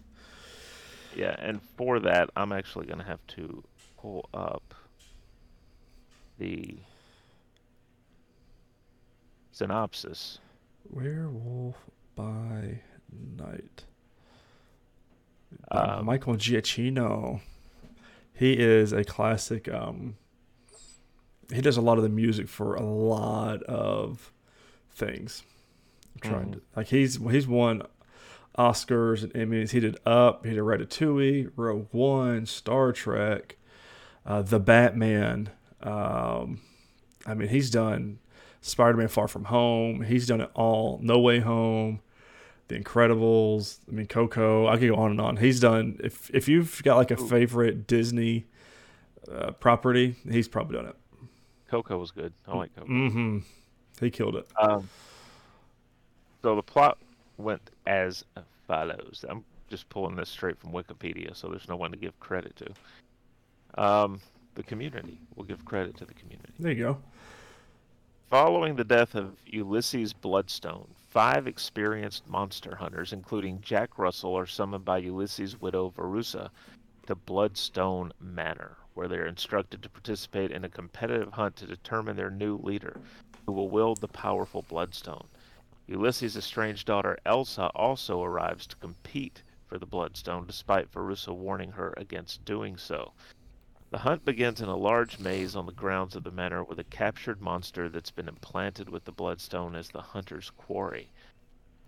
[1.16, 3.64] Yeah, and for that, I'm actually going to have to
[3.98, 4.74] pull up
[6.40, 6.78] the
[9.52, 10.38] synopsis.
[10.88, 11.76] Werewolf
[12.16, 12.80] by
[13.36, 13.84] Night.
[15.70, 17.40] Um, Michael Giacchino.
[18.32, 19.68] He is a classic.
[19.72, 20.16] Um,
[21.52, 24.32] he does a lot of the music for a lot of
[24.90, 25.42] things.
[26.14, 26.52] I'm trying mm-hmm.
[26.52, 27.82] to like he's he's won
[28.56, 29.72] Oscars and Emmys.
[29.72, 30.46] He did Up.
[30.46, 33.58] He did Ratatouille, Rogue One, Star Trek,
[34.24, 35.50] uh, The Batman.
[35.82, 36.60] Um,
[37.26, 38.18] I mean, he's done
[38.60, 40.02] Spider-Man: Far From Home.
[40.02, 40.98] He's done it all.
[41.02, 42.00] No Way Home.
[42.68, 43.78] The Incredibles.
[43.88, 44.68] I mean, Coco.
[44.68, 45.36] I could go on and on.
[45.38, 45.98] He's done.
[46.02, 48.46] If if you've got like a favorite Disney
[49.30, 50.96] uh, property, he's probably done it.
[51.68, 52.32] Coco was good.
[52.46, 52.88] I like Coco.
[52.88, 53.38] Mm-hmm.
[54.00, 54.46] He killed it.
[54.58, 54.88] Um,
[56.42, 56.98] so the plot
[57.36, 58.24] went as
[58.66, 59.24] follows.
[59.28, 63.82] I'm just pulling this straight from Wikipedia, so there's no one to give credit to.
[63.82, 64.20] Um,
[64.54, 65.18] the community.
[65.34, 66.52] We'll give credit to the community.
[66.58, 66.98] There you go.
[68.30, 74.84] Following the death of Ulysses Bloodstone, five experienced monster hunters, including Jack Russell, are summoned
[74.84, 76.50] by Ulysses' widow Verussa
[77.06, 82.16] to Bloodstone Manor, where they are instructed to participate in a competitive hunt to determine
[82.16, 83.00] their new leader,
[83.46, 85.26] who will wield the powerful Bloodstone.
[85.88, 91.94] Ulysses' estranged daughter Elsa also arrives to compete for the Bloodstone, despite Verussa warning her
[91.96, 93.12] against doing so.
[93.90, 96.84] The hunt begins in a large maze on the grounds of the manor with a
[96.84, 101.10] captured monster that's been implanted with the Bloodstone as the hunter's quarry.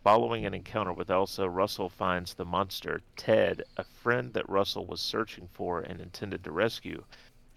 [0.02, 5.00] Following an encounter with Elsa, Russell finds the monster, Ted, a friend that Russell was
[5.00, 7.04] searching for and intended to rescue,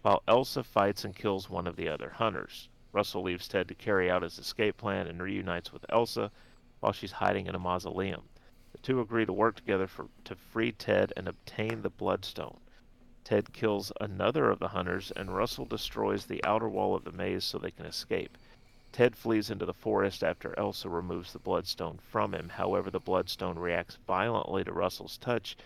[0.04, 2.70] while Elsa fights and kills one of the other hunters.
[2.92, 6.32] Russell leaves Ted to carry out his escape plan and reunites with Elsa
[6.82, 8.22] while she's hiding in a mausoleum.
[8.74, 12.60] The two agree to work together for, to free Ted and obtain the Bloodstone.
[13.26, 17.44] Ted kills another of the hunters, and Russell destroys the outer wall of the maze
[17.44, 18.38] so they can escape.
[18.92, 22.50] Ted flees into the forest after Elsa removes the Bloodstone from him.
[22.50, 25.58] However, the Bloodstone reacts violently to Russell's touch,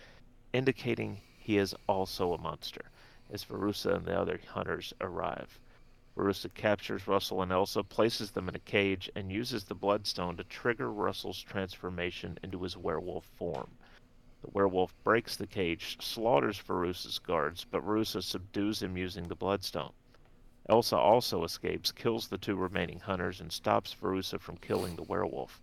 [0.54, 2.86] indicating he is also a monster,
[3.30, 5.60] as Verussa and the other hunters arrive.
[6.16, 10.44] Verussa captures Russell and Elsa, places them in a cage, and uses the Bloodstone to
[10.44, 13.76] trigger Russell's transformation into his werewolf form.
[14.42, 19.92] The werewolf breaks the cage, slaughters Verussa's guards, but Verussa subdues him using the Bloodstone.
[20.66, 25.60] Elsa also escapes, kills the two remaining hunters, and stops Verussa from killing the werewolf.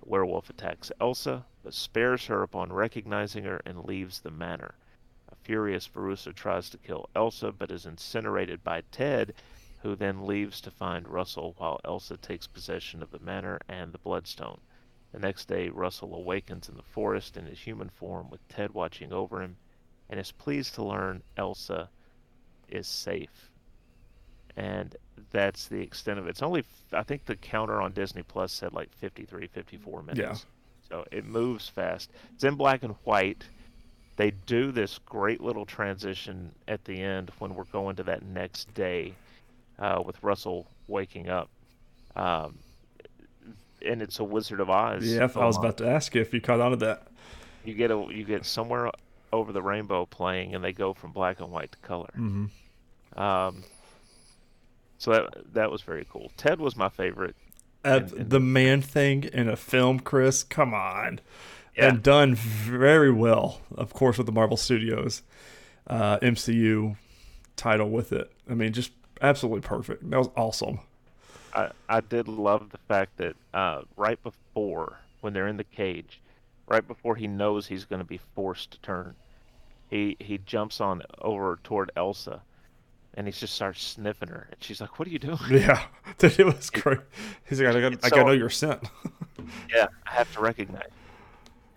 [0.00, 4.74] The werewolf attacks Elsa, but spares her upon recognizing her and leaves the manor.
[5.28, 9.34] A furious Verussa tries to kill Elsa, but is incinerated by Ted,
[9.82, 13.98] who then leaves to find Russell while Elsa takes possession of the manor and the
[13.98, 14.60] Bloodstone.
[15.12, 19.12] The next day, Russell awakens in the forest in his human form with Ted watching
[19.12, 19.56] over him
[20.10, 21.88] and is pleased to learn Elsa
[22.68, 23.50] is safe.
[24.56, 24.96] And
[25.30, 26.30] that's the extent of it.
[26.30, 30.18] It's only, I think the counter on Disney Plus said like 53, 54 minutes.
[30.20, 30.34] Yeah.
[30.88, 32.10] So it moves fast.
[32.34, 33.44] It's in black and white.
[34.16, 38.72] They do this great little transition at the end when we're going to that next
[38.72, 39.14] day
[39.78, 41.50] uh, with Russell waking up.
[42.14, 42.58] Um,
[43.86, 45.04] and it's a Wizard of Oz.
[45.04, 47.08] Yeah, I was about to ask you if you caught on to that.
[47.64, 48.90] You get a you get somewhere
[49.32, 52.10] over the rainbow playing, and they go from black and white to color.
[52.16, 53.20] Mm-hmm.
[53.20, 53.64] Um,
[54.98, 56.30] so that that was very cool.
[56.36, 57.36] Ted was my favorite.
[57.84, 60.42] In, in the man thing in a film, Chris.
[60.42, 61.20] Come on,
[61.76, 61.88] yeah.
[61.88, 63.60] and done very well.
[63.76, 65.22] Of course, with the Marvel Studios
[65.86, 66.96] uh, MCU
[67.56, 68.30] title with it.
[68.48, 70.08] I mean, just absolutely perfect.
[70.10, 70.80] That was awesome.
[71.56, 76.20] I, I did love the fact that uh, right before when they're in the cage,
[76.68, 79.14] right before he knows he's going to be forced to turn,
[79.88, 82.42] he he jumps on over toward Elsa,
[83.14, 85.82] and he just starts sniffing her, and she's like, "What are you doing?" Yeah,
[86.20, 87.00] it was great.
[87.48, 88.82] He's like, "I got, I got to know your scent."
[89.74, 90.90] yeah, I have to recognize,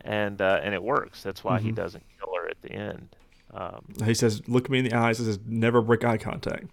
[0.02, 1.24] and uh, and it works.
[1.24, 1.68] That's why mm-hmm.
[1.68, 3.16] he doesn't kill her at the end.
[3.54, 6.66] Um, he says, "Look me in the eyes." He says, "Never break eye contact."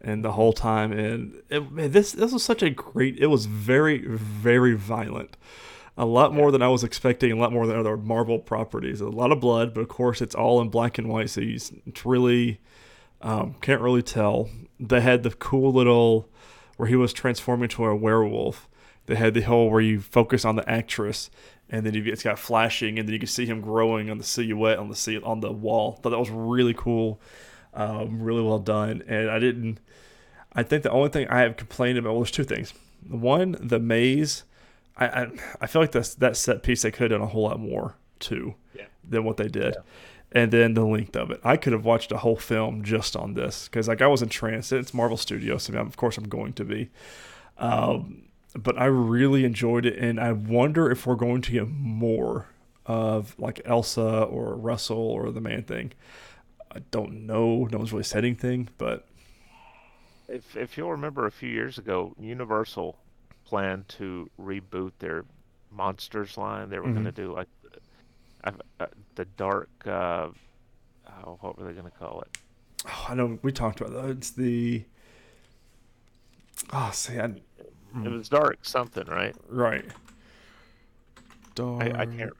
[0.00, 3.18] And the whole time, and it, man, this this was such a great.
[3.18, 5.36] It was very very violent,
[5.96, 9.00] a lot more than I was expecting, a lot more than other Marvel properties.
[9.00, 11.54] A lot of blood, but of course it's all in black and white, so you
[11.54, 12.60] it's really
[13.22, 14.48] um, can't really tell.
[14.78, 16.28] They had the cool little
[16.76, 18.68] where he was transforming into a werewolf.
[19.06, 21.30] They had the whole where you focus on the actress
[21.68, 24.78] and then it's got flashing, and then you can see him growing on the silhouette
[24.78, 25.98] on the on the wall.
[26.02, 27.20] Thought that was really cool,
[27.76, 29.02] um, really well done.
[29.06, 29.78] And I didn't.
[30.52, 32.72] I think the only thing I have complained about well, there's two things.
[33.08, 34.42] One, the maze.
[34.96, 35.28] I I,
[35.60, 37.94] I feel like that's that set piece they could have done a whole lot more
[38.18, 38.86] too Yeah.
[39.08, 39.74] than what they did.
[39.76, 39.82] Yeah.
[40.32, 41.40] And then the length of it.
[41.44, 44.72] I could have watched a whole film just on this because like I was entranced.
[44.72, 46.90] It's Marvel Studios, so of course I'm going to be.
[47.58, 48.22] Um,
[48.54, 52.46] but I really enjoyed it, and I wonder if we're going to get more
[52.86, 55.92] of like Elsa or Russell or the Man Thing.
[56.76, 57.66] I don't know.
[57.70, 59.06] No one's really said anything, but
[60.28, 62.98] If if you'll remember a few years ago, Universal
[63.44, 65.24] planned to reboot their
[65.70, 66.68] monsters line.
[66.68, 67.48] They were going to do like
[68.44, 68.50] uh,
[68.80, 69.68] uh, the dark.
[69.86, 70.28] Uh,
[71.24, 72.38] oh, what were they going to call it?
[72.86, 74.10] oh, I know we talked about that.
[74.10, 74.84] It's the
[76.72, 77.26] oh, see, I,
[78.04, 79.34] It was dark something, right?
[79.48, 79.84] right.
[81.54, 82.32] Dark, I, I can't.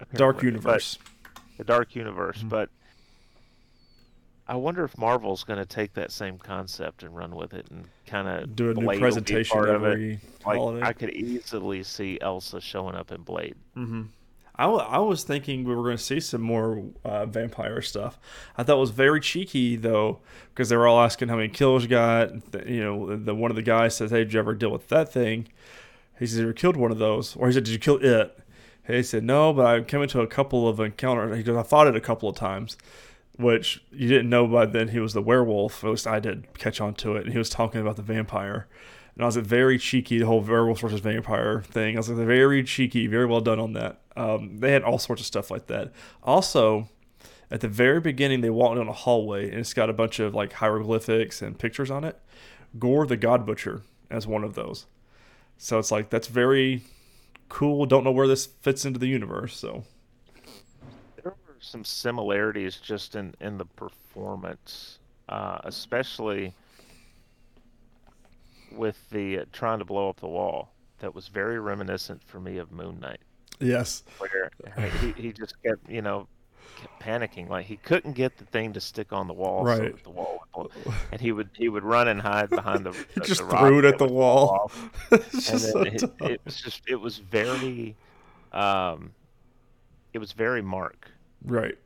[0.00, 0.98] I can't Dark remember, Universe.
[1.58, 2.48] the dark universe, Mhm.
[2.50, 2.68] but
[4.46, 7.86] I wonder if Marvel's going to take that same concept and run with it and
[8.06, 9.92] kind of Do a new presentation part of it.
[9.92, 10.86] every Like holiday.
[10.86, 13.54] I could easily see Elsa showing up in Blade.
[13.76, 14.02] Mm-hmm.
[14.56, 18.18] I, w- I was thinking we were going to see some more uh, vampire stuff.
[18.56, 20.18] I thought it was very cheeky though,
[20.50, 22.30] because they were all asking how many kills you got.
[22.68, 25.10] You know, the one of the guys says, "Hey, did you ever deal with that
[25.12, 25.48] thing?"
[26.20, 28.38] He says, "You ever killed one of those?" Or he said, "Did you kill it?"
[28.86, 31.88] He said, "No, but I came into a couple of encounters." He goes, "I fought
[31.88, 32.76] it a couple of times."
[33.36, 35.82] Which you didn't know by then he was the werewolf.
[35.82, 37.24] At least I did catch on to it.
[37.24, 38.68] And he was talking about the vampire.
[39.14, 41.96] And I was like, very cheeky, the whole werewolf versus vampire thing.
[41.96, 44.00] I was like, very cheeky, very well done on that.
[44.16, 45.92] Um, they had all sorts of stuff like that.
[46.22, 46.88] Also,
[47.50, 50.34] at the very beginning, they walked down a hallway and it's got a bunch of
[50.34, 52.18] like hieroglyphics and pictures on it.
[52.78, 54.86] Gorr the God Butcher as one of those.
[55.58, 56.82] So it's like, that's very
[57.48, 57.86] cool.
[57.86, 59.56] Don't know where this fits into the universe.
[59.56, 59.84] So,
[61.64, 64.98] some similarities just in in the performance,
[65.28, 66.54] uh, especially
[68.72, 70.70] with the uh, trying to blow up the wall.
[71.00, 73.20] That was very reminiscent for me of Moon Knight,
[73.60, 74.04] yes.
[74.18, 74.50] where
[75.00, 76.26] he, he just kept you know
[76.76, 79.92] kept panicking like he couldn't get the thing to stick on the wall, so Right.
[79.94, 80.94] that the wall would blow.
[81.12, 83.78] and he would he would run and hide behind the, He just the rock threw
[83.80, 84.46] it at the wall.
[84.46, 84.90] fall off.
[85.12, 86.02] it's and just so it,
[86.32, 87.96] it was just it was very
[88.52, 89.12] um
[90.14, 91.10] it was very mark
[91.44, 91.76] right.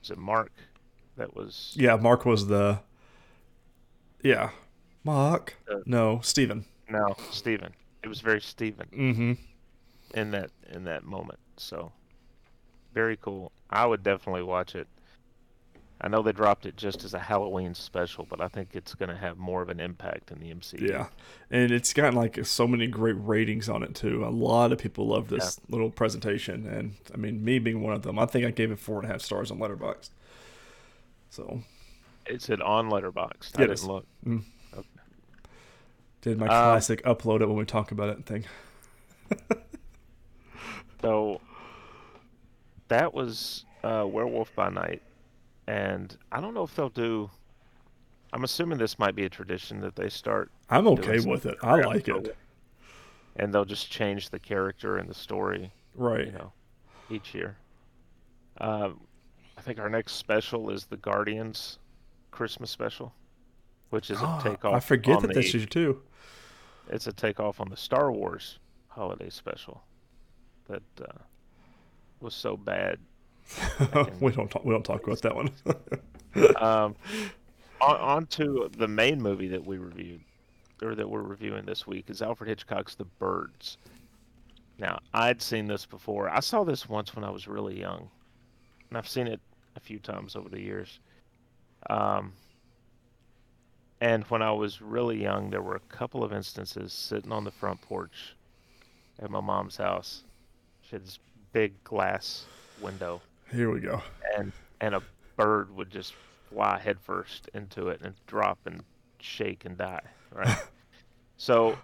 [0.00, 0.52] was it mark
[1.16, 2.80] that was Yeah, Mark was the.
[4.22, 4.50] Yeah.
[5.04, 5.54] Mark?
[5.70, 6.64] Uh, no, Stephen.
[6.90, 7.72] no Stephen.
[8.02, 9.32] it was very Stephen Mm-hmm.
[10.18, 11.92] in that in that moment so
[12.92, 14.88] very cool I would definitely watch it
[16.00, 19.08] I know they dropped it just as a Halloween special but I think it's going
[19.08, 21.06] to have more of an impact in the MCU Yeah,
[21.50, 24.24] and it's gotten like so many great ratings on it too.
[24.24, 28.02] A lot of people love this little presentation, and I mean, me being one of
[28.02, 30.10] them, I think I gave it four and a half stars on Letterboxd.
[31.30, 31.62] So.
[32.26, 33.58] It's it on Letterboxd.
[33.58, 34.06] I It didn't look.
[36.22, 38.44] Did my Um, classic upload it when we talk about it thing.
[41.02, 41.40] So
[42.88, 45.02] that was uh, Werewolf by Night,
[45.66, 47.30] and I don't know if they'll do.
[48.32, 51.56] I'm assuming this might be a tradition that they start, I'm okay with it.
[51.62, 52.36] I like it.
[53.36, 56.26] and they'll just change the character and the story, Right.
[56.26, 56.52] you know,
[57.10, 57.56] each year.
[58.58, 59.00] Um,
[59.56, 61.78] I think our next special is the Guardians
[62.30, 63.14] Christmas special,
[63.90, 64.74] which is a Ah, takeoff.
[64.74, 66.02] I forget that the, that's you too.
[66.88, 68.58] It's a takeoff on the Star Wars
[68.88, 69.82] holiday special
[70.68, 71.18] that uh,
[72.20, 72.98] was so bad
[74.20, 74.64] we don't talk.
[74.64, 75.50] We don't talk about that one.
[76.56, 76.94] um,
[77.80, 80.20] on, on to the main movie that we reviewed,
[80.82, 83.78] or that we're reviewing this week, is Alfred Hitchcock's The Birds.
[84.78, 86.28] Now, I'd seen this before.
[86.28, 88.08] I saw this once when I was really young,
[88.88, 89.40] and I've seen it
[89.74, 90.98] a few times over the years.
[91.88, 92.32] Um,
[94.00, 97.50] and when I was really young, there were a couple of instances sitting on the
[97.50, 98.34] front porch
[99.18, 100.22] at my mom's house.
[100.82, 101.18] She had this
[101.52, 102.44] big glass
[102.82, 103.22] window
[103.52, 104.02] Here we go.
[104.36, 105.02] and and a
[105.36, 106.14] bird would just
[106.50, 108.82] fly headfirst into it and drop and
[109.20, 110.56] shake and die right
[111.36, 111.76] so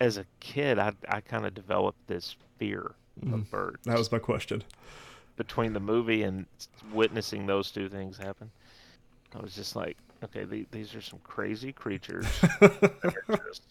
[0.00, 2.92] as a kid i, I kind of developed this fear
[3.24, 3.32] Mhm.
[3.34, 4.62] of birds That was my question.
[5.36, 6.44] between the movie and
[6.92, 8.50] witnessing those two things happen
[9.34, 12.26] i was just like okay, the, these are some crazy creatures.
[13.46, 13.62] just,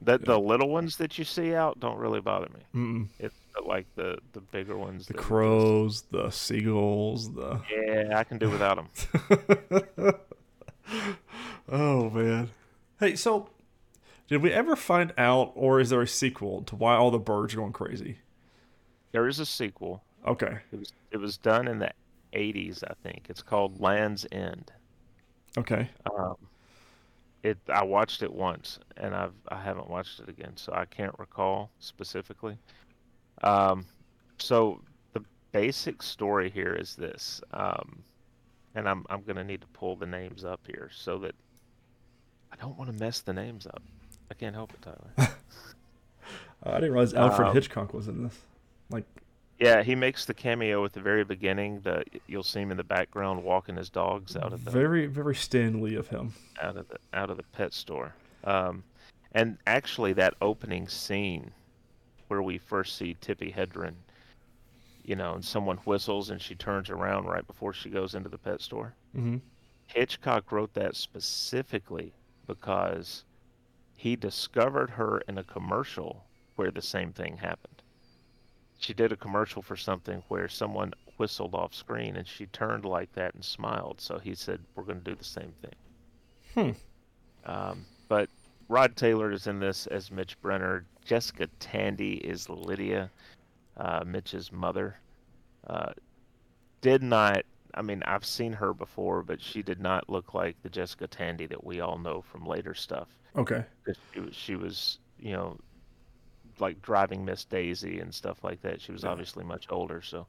[0.00, 2.60] no, the the little ones that you see out don't really bother me.
[2.80, 3.08] Mm-mm.
[3.18, 3.34] It's
[3.66, 5.06] like the the bigger ones.
[5.06, 7.60] The that are just- crows, the seagulls, the.
[7.70, 10.14] yeah, I can do without them.
[11.68, 12.50] oh man.
[12.98, 13.48] Hey, so
[14.28, 17.54] did we ever find out, or is there a sequel to why all the birds
[17.54, 18.18] are going crazy?
[19.12, 20.02] There is a sequel.
[20.26, 20.58] Okay.
[20.72, 21.90] It was it was done in the
[22.32, 23.26] '80s, I think.
[23.28, 24.70] It's called Land's End.
[25.58, 25.88] Okay.
[26.16, 26.36] Um,
[27.42, 31.14] it I watched it once, and I've I haven't watched it again, so I can't
[31.18, 32.58] recall specifically.
[33.42, 33.86] Um,
[34.38, 34.80] so
[35.12, 35.22] the
[35.52, 38.02] basic story here is this, um,
[38.74, 41.34] and I'm I'm gonna need to pull the names up here so that
[42.52, 43.82] I don't want to mess the names up.
[44.30, 45.34] I can't help it, Tyler.
[46.62, 48.38] I didn't realize Alfred Um, Hitchcock was in this.
[48.90, 49.06] Like,
[49.60, 51.80] yeah, he makes the cameo at the very beginning.
[51.80, 55.34] The you'll see him in the background walking his dogs out of the very, very
[55.34, 56.32] Stan Lee of him.
[56.62, 58.14] out of the out of the pet store.
[58.44, 58.82] Um,
[59.32, 61.52] and actually, that opening scene
[62.28, 63.94] where we first see Tippi Hedren,
[65.04, 68.38] you know, and someone whistles and she turns around right before she goes into the
[68.38, 68.94] pet store.
[69.16, 69.38] Mm-hmm.
[69.88, 72.14] Hitchcock wrote that specifically
[72.46, 73.24] because
[73.96, 76.24] he discovered her in a commercial
[76.56, 77.79] where the same thing happened.
[78.80, 83.12] She did a commercial for something where someone whistled off screen and she turned like
[83.12, 84.00] that and smiled.
[84.00, 86.74] So he said, We're going to do the same thing.
[87.44, 87.50] Hmm.
[87.50, 88.30] Um, but
[88.68, 90.86] Rod Taylor is in this as Mitch Brenner.
[91.04, 93.10] Jessica Tandy is Lydia,
[93.76, 94.98] uh, Mitch's mother.
[95.66, 95.92] Uh,
[96.80, 97.42] did not,
[97.74, 101.46] I mean, I've seen her before, but she did not look like the Jessica Tandy
[101.48, 103.08] that we all know from later stuff.
[103.36, 103.62] Okay.
[104.14, 105.58] She was, she was, you know,
[106.60, 108.80] like driving Miss Daisy and stuff like that.
[108.80, 109.10] She was Yeah.
[109.10, 110.02] obviously much older.
[110.02, 110.26] So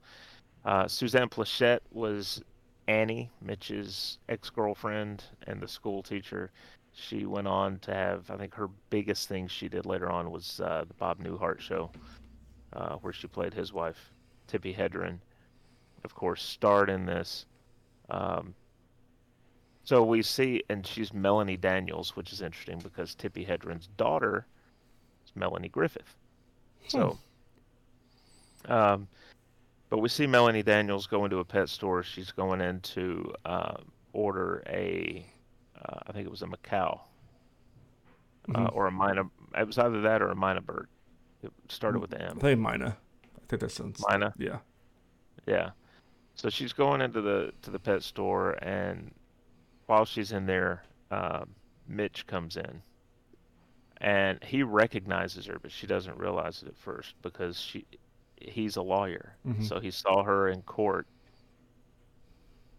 [0.66, 2.42] uh, Suzanne Pleshette was
[2.88, 6.52] Annie, Mitch's ex-girlfriend and the school teacher.
[6.94, 10.60] She went on to have, I think, her biggest thing she did later on was
[10.60, 11.90] uh, the Bob Newhart show,
[12.74, 14.12] uh, where she played his wife,
[14.48, 15.20] Tippi Hedren.
[16.04, 17.46] Of course, starred in this.
[18.10, 18.54] Um,
[19.84, 24.46] so we see, and she's Melanie Daniels, which is interesting because Tippi Hedren's daughter
[25.26, 26.18] is Melanie Griffith.
[26.88, 27.18] So,
[28.68, 29.08] um,
[29.90, 32.04] but we see Melanie Daniels go into a pet store.
[32.04, 33.76] She's going in to uh,
[34.14, 35.26] order a,
[35.84, 37.00] uh, I think it was a macaw,
[38.54, 38.76] uh, Mhm.
[38.76, 39.24] or a mina.
[39.58, 40.88] It was either that or a mina bird.
[41.44, 42.38] It started with the M.
[42.38, 42.98] I think Mina.
[43.36, 44.04] I think that sounds.
[44.10, 44.34] Mina.
[44.38, 44.60] Yeah.
[45.48, 45.72] Yeah.
[46.36, 49.14] So she's going into the to the pet store, and
[49.88, 51.56] while she's in there, um,
[51.88, 52.82] Mitch comes in,
[54.02, 57.88] and he recognizes her, but she doesn't realize it at first because she
[58.42, 59.64] he's a lawyer, Mhm.
[59.64, 61.08] so he saw her in court,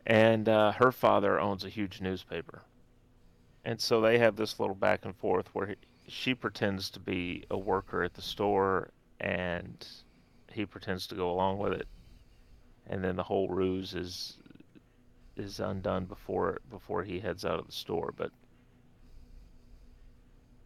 [0.07, 2.67] and uh, her father owns a huge newspaper,
[3.65, 5.77] and so they have this little back and forth where he,
[6.09, 9.89] she pretends to be a worker at the store, and
[10.53, 11.89] he pretends to go along with it.
[12.87, 14.41] And then the whole ruse is
[15.37, 18.13] is undone before before he heads out of the store.
[18.17, 18.33] But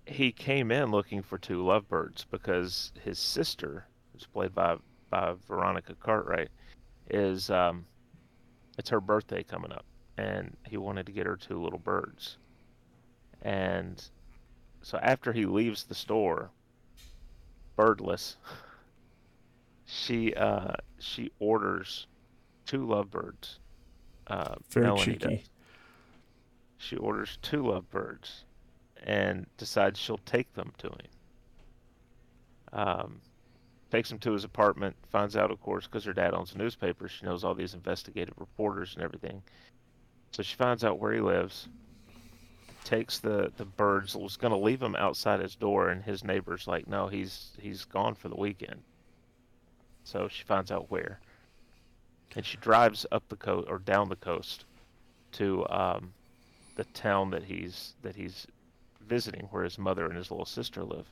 [0.07, 4.77] he came in looking for two lovebirds because his sister who's played by
[5.11, 6.49] by Veronica Cartwright
[7.11, 7.85] is um
[8.79, 9.85] it's her birthday coming up
[10.17, 12.39] and he wanted to get her two little birds
[13.43, 14.09] and
[14.83, 16.51] so after he leaves the store
[17.77, 18.37] birdless
[19.85, 22.07] she uh she orders
[22.67, 23.61] two lovebirds.
[24.27, 25.37] Uh, Very Melanie cheeky.
[25.37, 25.51] does.
[26.79, 28.45] She orders two lovebirds
[29.07, 30.99] and decides she'll take them to him.
[32.73, 33.21] Um,
[33.91, 34.97] takes him to his apartment.
[35.11, 37.09] Finds out, of course, because her dad owns a newspaper.
[37.09, 39.43] She knows all these investigative reporters and everything.
[40.33, 41.69] So she finds out where he lives.
[42.85, 44.15] Takes the the birds.
[44.15, 47.85] Was going to leave them outside his door, and his neighbor's like, "No, he's he's
[47.85, 48.83] gone for the weekend."
[50.05, 51.19] So she finds out where,
[52.37, 54.67] and she drives up the coast or down the coast
[55.33, 56.13] to um,
[56.77, 58.47] the town that he's that he's
[59.09, 61.07] visiting, where his mother and his little sister live.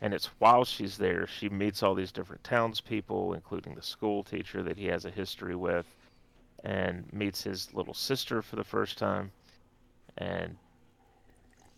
[0.00, 4.62] And it's while she's there, she meets all these different townspeople, including the school teacher
[4.62, 5.86] that he has a history with,
[6.64, 9.32] and meets his little sister for the first time.
[10.16, 10.56] And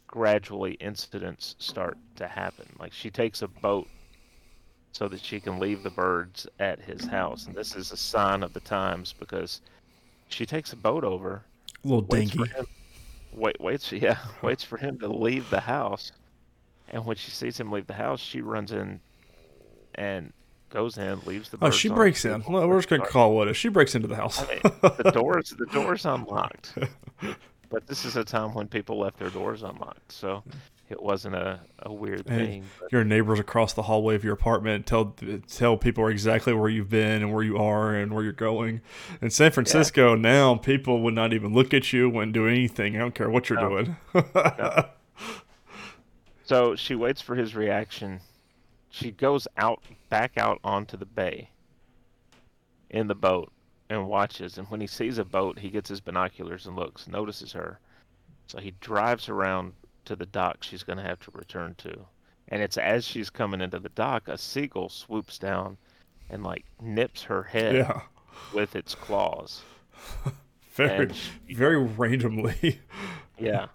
[0.07, 2.67] gradually, incidents start to happen.
[2.79, 3.89] Like she takes a boat
[4.93, 7.47] so that she can leave the birds at his house.
[7.47, 9.61] And this is a sign of the times because
[10.29, 11.43] she takes a boat over,
[11.85, 12.43] A little dinky.
[13.33, 16.13] Wait, waits, yeah, waits for him to leave the house.
[16.89, 19.01] And when she sees him leave the house, she runs in
[19.95, 20.33] and
[20.71, 21.59] goes in, leaves the.
[21.63, 22.43] Oh, she breaks in.
[22.49, 23.57] Well, we're just gonna call what it is.
[23.57, 24.43] She breaks into the house.
[24.43, 26.77] I mean, the doors, the doors unlocked.
[27.71, 30.43] But this is a time when people left their doors unlocked, so
[30.91, 32.65] it wasn't a, a weird And thing.
[32.81, 35.15] but- Your neighbors across the hallway of your apartment tell
[35.49, 38.81] tell people exactly where you've been and where you are and where you're going.
[39.23, 42.97] In San Francisco now, people would not even look at you, wouldn't do anything.
[42.97, 43.69] I don't care what you're No.
[43.85, 43.97] doing.
[46.45, 48.21] So she waits for his reaction.
[48.89, 51.51] She goes out, back out onto the bay
[52.91, 53.53] in the boat
[53.89, 54.59] and watches.
[54.59, 57.79] And when he sees a boat, he gets his binoculars and looks, notices her.
[58.49, 59.75] So he drives around
[60.07, 62.07] to the dock she's going to have to return to.
[62.49, 65.77] And it's as she's coming into the dock, a seagull swoops down
[66.29, 68.01] and like nips her head yeah,
[68.55, 69.63] with its claws.
[70.75, 72.81] very she- very randomly.
[73.39, 73.69] Yeah.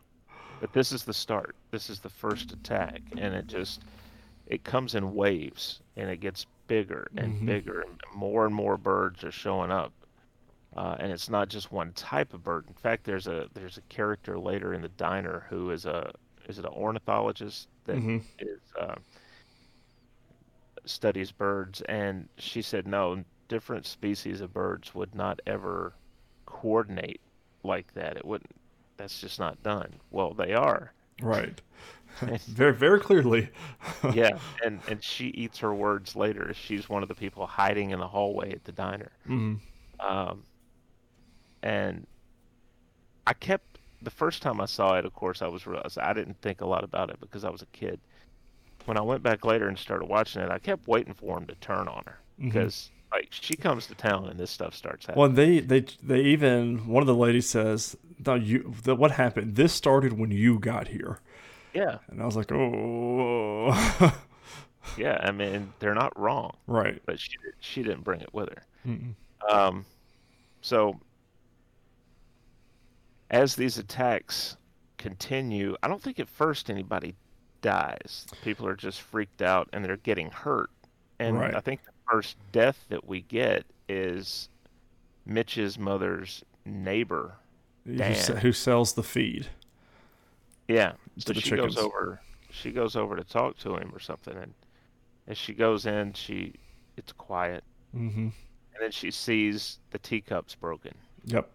[0.62, 1.56] But this is the start.
[1.72, 3.82] This is the first attack and it just
[4.46, 7.46] it comes in waves and it gets bigger and Mhm.
[7.48, 9.92] bigger and more and more birds are showing up.
[10.76, 12.66] Uh, and it's not just one type of bird.
[12.68, 16.12] In fact, there's a there's a character later in the diner who is a
[16.48, 18.24] is it an ornithologist that Mhm.
[18.40, 18.96] is uh,
[20.86, 25.94] studies birds, and she said no, different species of birds would not ever
[26.46, 27.22] coordinate
[27.64, 28.18] like that.
[28.18, 28.52] It wouldn't.
[28.98, 29.94] That's just not done.
[30.12, 30.94] Well, they are.
[31.22, 31.62] Right.
[32.48, 33.50] very very clearly.
[34.14, 36.54] yeah, and and she eats her words later.
[36.54, 39.12] She's one of the people hiding in the hallway at the diner.
[39.28, 39.60] Mhm.
[40.00, 40.44] Um,
[41.66, 42.06] and
[43.26, 45.06] I kept the first time I saw it.
[45.06, 47.64] Of course, I was realized I didn't think a lot about it because I was
[47.64, 48.00] a kid.
[48.86, 51.56] When I went back later and started watching it, I kept waiting for him to
[51.56, 55.22] turn on her because like she comes to town and this stuff starts happening.
[55.22, 58.76] Well, they they they even one of the ladies says, "No, you.
[58.84, 59.56] The, what happened?
[59.56, 61.20] This started when you got here."
[61.74, 63.74] yeah, And I was like, "Oh,
[64.98, 65.20] yeah.
[65.22, 68.64] I mean, they're not wrong, right." but she she didn't bring it with her.
[68.88, 69.16] Mm-mm.
[69.52, 69.86] Um,
[70.62, 71.00] so
[73.30, 74.58] as these attacks
[74.98, 77.16] continue, I don't think at first anybody
[77.62, 78.26] dies.
[78.44, 80.70] People are just freaked out and they're getting hurt.
[81.20, 81.56] And Right.
[81.56, 84.50] I think the first death that we get is
[85.26, 87.36] Mitch's mother's neighbor.
[87.88, 88.38] Dan.
[88.38, 89.48] who sells the feed?
[90.68, 90.94] Yeah.
[91.20, 91.76] So she chickens.
[91.76, 92.20] goes over
[92.50, 94.54] she goes over to talk to him or something and
[95.28, 96.54] as she goes in she
[96.98, 97.64] it's quiet
[97.96, 98.20] Mm-hmm.
[98.28, 98.32] and
[98.82, 100.94] then she sees the teacups broken.
[101.26, 101.50] Yep.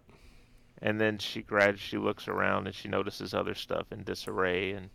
[0.83, 4.89] And then she grad she looks around and she notices other stuff in disarray and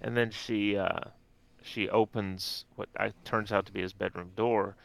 [0.00, 1.00] and then she uh
[1.62, 4.76] she opens what I, turns out to be his bedroom door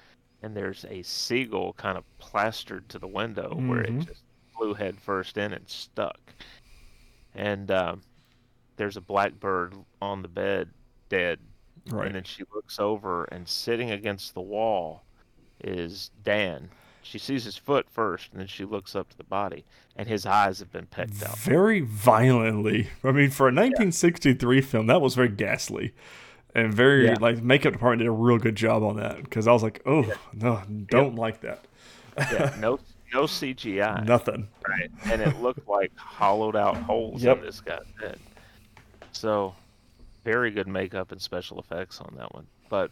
[0.43, 4.05] and there's a seagull kind of plastered to the window where it Mhm.
[4.05, 4.23] just
[4.55, 6.19] flew head first in and stuck
[7.35, 8.01] and um
[8.75, 10.69] there's a blackbird on the bed
[11.09, 11.39] dead
[11.89, 12.07] Right.
[12.07, 15.03] and then she looks over and sitting against the wall
[15.63, 16.69] is Dan.
[17.07, 19.63] She sees his foot first, and then she looks up to the body,
[19.95, 21.37] and his eyes have been pecked out.
[21.37, 22.89] very violently.
[23.03, 25.93] I mean, for a 1963 film, that was very ghastly,
[26.53, 27.15] and very Yeah.
[27.21, 30.11] like makeup department did a real good job on that because I was like, oh
[30.33, 31.63] no, don't like that.
[32.17, 32.79] Yeah, no,
[33.13, 34.49] no CGI, Nothing.
[34.67, 34.91] right?
[35.05, 37.37] And it looked like hollowed out holes Yep.
[37.37, 38.19] in this guy's head.
[39.13, 39.55] So,
[40.25, 42.47] very good makeup and special effects on that one.
[42.69, 42.91] But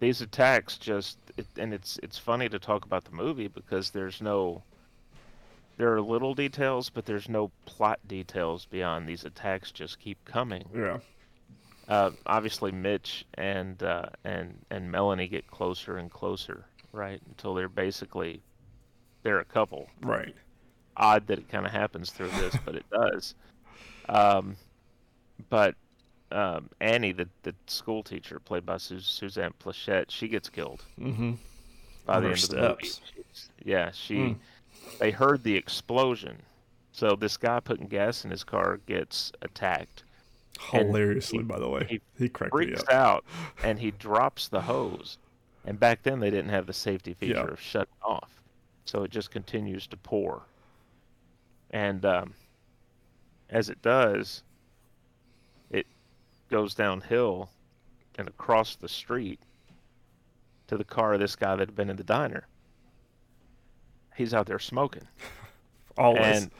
[0.00, 4.20] these attacks just, it, and it's it's funny to talk about the movie because there's
[4.20, 4.62] no.
[5.76, 9.70] There are little details, but there's no plot details beyond these attacks.
[9.70, 10.64] Just keep coming.
[10.74, 10.98] Yeah.
[11.88, 17.20] Uh, obviously, Mitch and uh, and and Melanie get closer and closer, right?
[17.28, 18.42] Until they're basically
[19.22, 19.88] they're a couple.
[20.02, 20.34] Right.
[20.96, 23.34] Odd that it kind of happens through this, but it does.
[24.08, 24.56] Um,
[25.48, 25.74] but
[26.32, 31.32] um, Annie, the the school teacher, played by Su- Suzanne Pleshette, she gets killed Mm-hmm.
[32.06, 32.86] by the end of the movie.
[32.86, 33.00] steps.
[33.14, 34.28] She's- yeah, she.
[34.30, 34.32] Hmm.
[34.98, 36.36] They heard the explosion,
[36.92, 40.04] so this guy putting gas in his car gets attacked.
[40.70, 43.24] Hilariously, he- by the way, he he, freaks out
[43.64, 45.18] and he drops the hose.
[45.66, 47.52] And back then they didn't have the safety feature Yeah.
[47.52, 48.30] of shutting off,
[48.86, 50.42] so it just continues to pour.
[51.70, 52.34] And um,
[53.50, 54.42] as it does,
[56.50, 57.48] goes downhill
[58.18, 59.40] and across the street
[60.66, 62.46] to the car of this guy that had been in the diner.
[64.16, 65.06] He's out there smoking
[65.98, 66.24] Always.
[66.42, 66.50] and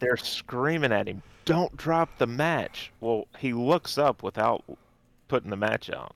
[0.00, 4.64] they're screaming at him, "Don't drop the match!" Well, he looks up without
[5.28, 6.14] putting the match out,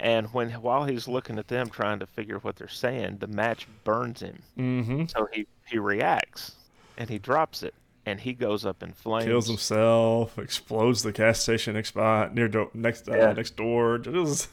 [0.00, 3.66] and when while he's looking at them trying to figure what they're saying, the match
[3.84, 4.42] burns him.
[4.56, 5.04] mm-hmm.
[5.06, 6.56] So he he reacts
[6.98, 7.74] and he drops it,
[8.06, 9.26] and he goes up in flames.
[9.26, 10.38] Kills himself.
[10.38, 13.32] Explodes the gas station next by near do- next uh, Yeah.
[13.32, 13.98] next door.
[14.04, 14.48] It was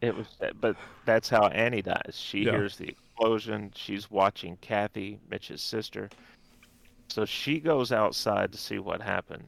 [0.00, 0.26] it was,
[0.60, 2.14] but that's how Annie dies.
[2.16, 2.52] She Yeah.
[2.52, 3.72] hears the explosion.
[3.74, 6.08] She's watching Kathy, Mitch's sister.
[7.08, 9.44] So she goes outside to see what happened.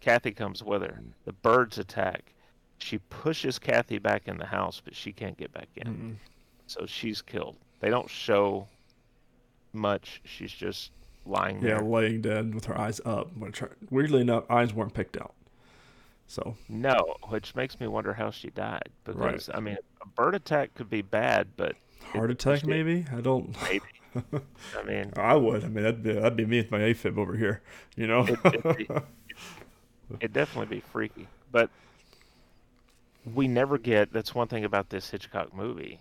[0.00, 1.00] Kathy comes with her.
[1.24, 2.32] The birds attack.
[2.78, 5.86] She pushes Kathy back in the house, but she can't get back in.
[5.86, 6.14] Mm-mm.
[6.66, 7.56] So she's killed.
[7.80, 8.66] They don't show
[9.72, 10.20] much.
[10.24, 10.90] She's just
[11.24, 11.80] lying Yeah, there.
[11.82, 13.36] laying dead with her eyes up.
[13.36, 15.34] Which weirdly enough, eyes weren't picked out.
[16.26, 18.88] So No, which makes me wonder how she died.
[19.06, 19.32] Right.
[19.32, 21.76] Because I mean, a bird attack could be bad, but
[22.12, 22.68] heart attack, shit.
[22.68, 23.04] maybe.
[23.12, 23.54] I don't.
[23.62, 23.84] maybe.
[24.76, 25.64] I mean, I would.
[25.64, 27.62] I mean, that'd be that'd be me with my AFib over here.
[27.96, 28.24] You know.
[28.26, 28.88] it, it'd, be,
[30.20, 31.28] it'd definitely be freaky.
[31.50, 31.70] But
[33.34, 34.12] we never get.
[34.12, 36.00] That's one thing about this Hitchcock movie,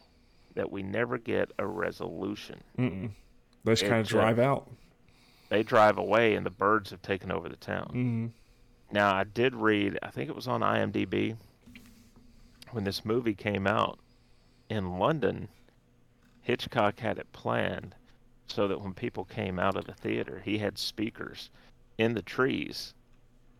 [0.55, 2.63] that we never get a resolution.
[2.77, 3.11] Mm-mm.
[3.63, 4.69] They just It kind of drive out.
[5.51, 7.87] They drive away, and the birds have taken over the town.
[7.89, 8.27] Mm-hmm.
[8.93, 11.35] Now, I did read, I think it was on IMDb,
[12.71, 13.99] when this movie came out
[14.69, 15.49] in London,
[16.39, 17.95] Hitchcock had it planned
[18.47, 21.49] so that when people came out of the theater, he had speakers
[21.97, 22.93] in the trees.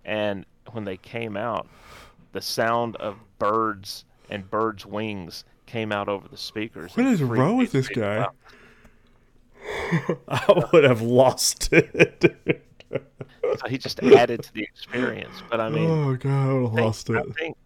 [0.05, 1.67] And when they came out,
[2.31, 6.95] the sound of birds and birds' wings came out over the speakers.
[6.95, 8.19] What is wrong with this guy?
[8.19, 8.35] out.
[10.27, 12.33] I would have lost it.
[13.59, 15.43] So he just added to the experience.
[15.49, 17.17] But I mean, oh god, I would have think- lost it.
[17.17, 17.57] I think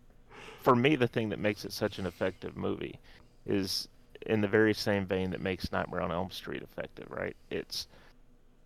[0.61, 2.99] for me, the thing that makes it such an effective movie
[3.45, 3.88] is
[4.26, 7.36] in the very same vein that makes Nightmare on Elm Street effective, right?
[7.51, 7.88] It's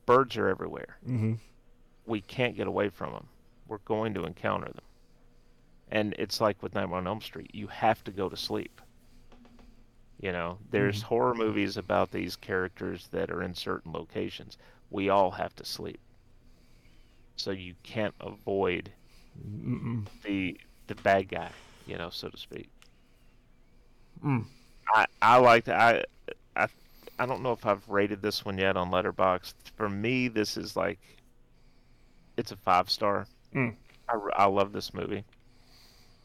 [0.05, 0.97] birds are everywhere.
[1.05, 1.33] Mm-hmm.
[2.05, 3.27] We can't get away from them.
[3.67, 4.85] We're going to encounter them.
[5.91, 8.79] And it's like with Nightmare on Elm Street, you have to go to sleep.
[10.19, 14.57] You know, there's horror movies about these characters that are in certain locations.
[14.91, 16.01] We all have to sleep.
[17.37, 18.93] So you can't avoid
[19.37, 20.07] Mm-mm.
[20.23, 21.53] the the bad guy,
[21.85, 22.71] you know, so to speak.
[24.23, 24.45] Mm.
[24.93, 26.03] I I like I
[26.55, 26.67] I
[27.19, 29.53] I don't know if I've rated this one yet on Letterboxd.
[29.75, 30.99] For me, this is like
[32.37, 33.27] it's a five star.
[33.53, 33.75] Mm.
[34.09, 35.25] I I love this movie,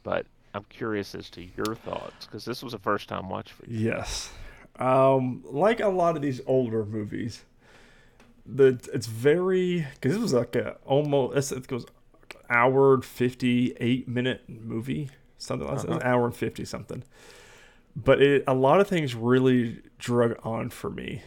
[0.03, 3.67] but I'm curious as to your thoughts because this was a first time watch for
[3.67, 3.91] you.
[3.91, 4.31] Yes.
[4.79, 7.43] Um, like a lot of these older movies,
[8.47, 11.87] the it's very because this was like a almost it goes
[12.51, 15.99] hour and fifty eight minute movie something like that, Uh-huh.
[15.99, 17.03] an hour and fifty something.
[17.97, 21.23] But it a lot of things really drug on for me.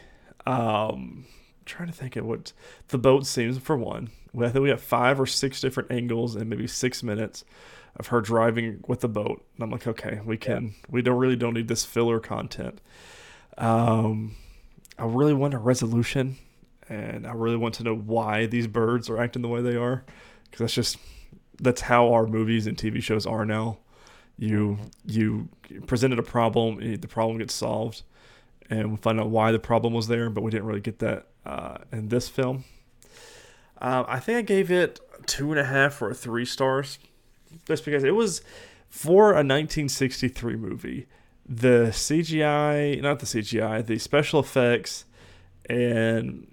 [0.45, 1.25] Um,
[1.65, 2.53] trying to think of what
[2.89, 4.09] the boat scenes for one.
[4.45, 7.43] I think we have five or six different angles and maybe six minutes
[7.95, 9.43] of her driving with the boat.
[9.55, 10.75] And I'm like, okay, we can.
[10.89, 12.79] We don't really don't need this filler content.
[13.57, 14.35] Um,
[14.97, 16.37] I really want a resolution,
[16.89, 20.03] and I really want to know why these birds are acting the way they are,
[20.45, 20.97] because that's just
[21.59, 23.79] that's how our movies and TV shows are now.
[24.37, 25.49] You you
[25.87, 28.03] presented a problem, the problem gets solved,
[28.69, 31.27] and we find out why the problem was there, but we didn't really get that
[31.45, 32.63] uh, in this film.
[33.81, 36.99] Um, I think I gave it two and a half or three stars,
[37.65, 38.41] just because it was
[38.89, 41.07] for a 1963 movie.
[41.45, 45.05] The CGI, not the CGI, the special effects,
[45.69, 46.47] and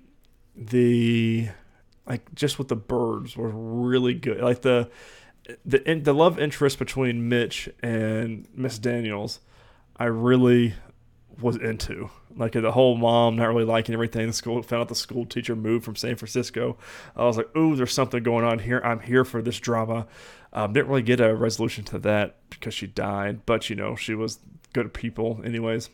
[0.54, 1.48] the
[2.06, 4.40] like just with the birds were really good.
[4.40, 4.90] Like the
[5.64, 9.40] the the love interest between Mitch and Miss Daniels,
[9.96, 10.74] I really
[11.40, 12.10] was into.
[12.36, 14.26] Like the whole mom not really liking everything.
[14.26, 16.76] The school found out the school teacher moved from San Francisco.
[17.16, 18.80] I was like, ooh, there's something going on here.
[18.84, 20.06] I'm here for this drama.
[20.52, 24.14] Um, didn't really get a resolution to that because she died, but you know she
[24.14, 24.38] was
[24.72, 25.90] good people anyways,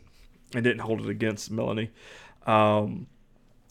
[0.55, 1.91] and didn't hold it against Melanie.
[2.47, 3.07] Um,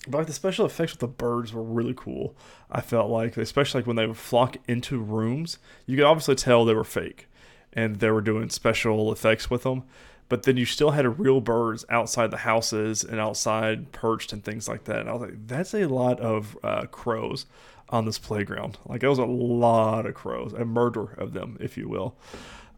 [0.08, 2.36] but like the special effects with the birds were really cool.
[2.72, 6.66] I felt like, especially like when they would flock into rooms, you could obviously tell
[6.66, 7.28] they were fake,
[7.74, 9.84] and they were doing special effects with them.
[10.30, 14.68] But then you still had real birds outside the houses and outside perched and things
[14.68, 15.00] like that.
[15.00, 17.48] And I was like, that's a lot of uh, crows
[17.90, 18.78] on this playground.
[18.86, 22.16] Like, it was a lot of crows, a murder of them, if you will.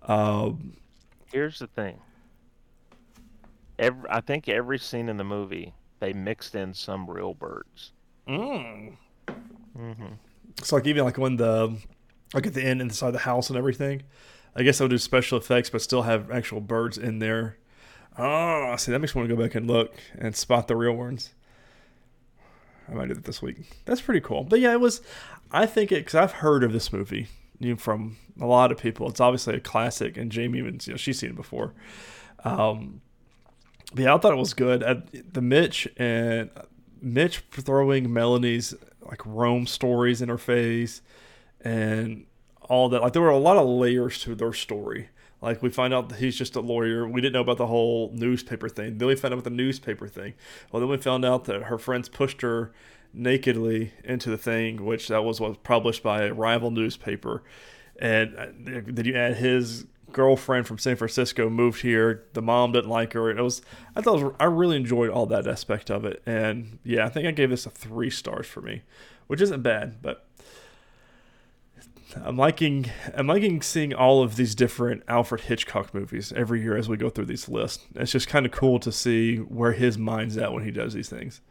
[0.03, 0.77] Um,
[1.31, 1.99] Here's the thing.
[3.77, 7.93] Every, I think every scene in the movie they mixed in some real birds.
[8.27, 8.95] mm.
[9.75, 10.05] hmm
[10.63, 11.77] So like even like when the
[12.33, 14.03] like at the end inside the house and everything,
[14.55, 17.57] I guess I would do special effects but still have actual birds in there.
[18.17, 20.93] Oh, see that makes me want to go back and look and spot the real
[20.93, 21.33] ones.
[22.89, 23.57] I might do that this week.
[23.85, 24.43] That's pretty cool.
[24.43, 25.01] But yeah, it was.
[25.51, 27.27] I think it because I've heard of this movie
[27.59, 29.07] you know, from a lot of people.
[29.07, 31.73] It's obviously a classic, and Jamie even you know she's seen it before.
[32.43, 33.01] Um,
[33.93, 34.83] but yeah, I thought it was good.
[34.83, 34.95] Uh,
[35.31, 36.49] the Mitch and
[37.01, 41.01] Mitch throwing Melanie's like Rome stories in her face
[41.61, 42.25] and
[42.71, 43.01] all that.
[43.01, 45.09] Like there were a lot of layers to their story.
[45.41, 47.05] Like we find out that he's just a lawyer.
[47.05, 48.97] We didn't know about the whole newspaper thing.
[48.97, 50.35] Then we found out about the newspaper thing.
[50.71, 52.71] Well, then we found out that her friends pushed her
[53.13, 57.43] nakedly into the thing, which that was was published by a rival newspaper.
[57.99, 58.47] And uh,
[58.87, 62.23] then you add his girlfriend from San Francisco moved here.
[62.31, 63.29] The mom didn't like her.
[63.29, 63.61] It was
[63.97, 66.23] I thought was, I really enjoyed all that aspect of it.
[66.25, 68.83] And yeah, I think I gave this a three stars for me,
[69.27, 70.25] which isn't bad, but
[72.15, 76.89] I'm liking I'm liking seeing all of these different Alfred Hitchcock movies every year as
[76.89, 77.85] we go through these lists.
[77.95, 81.09] It's just kind of cool to see where his mind's at when he does these
[81.09, 81.41] things.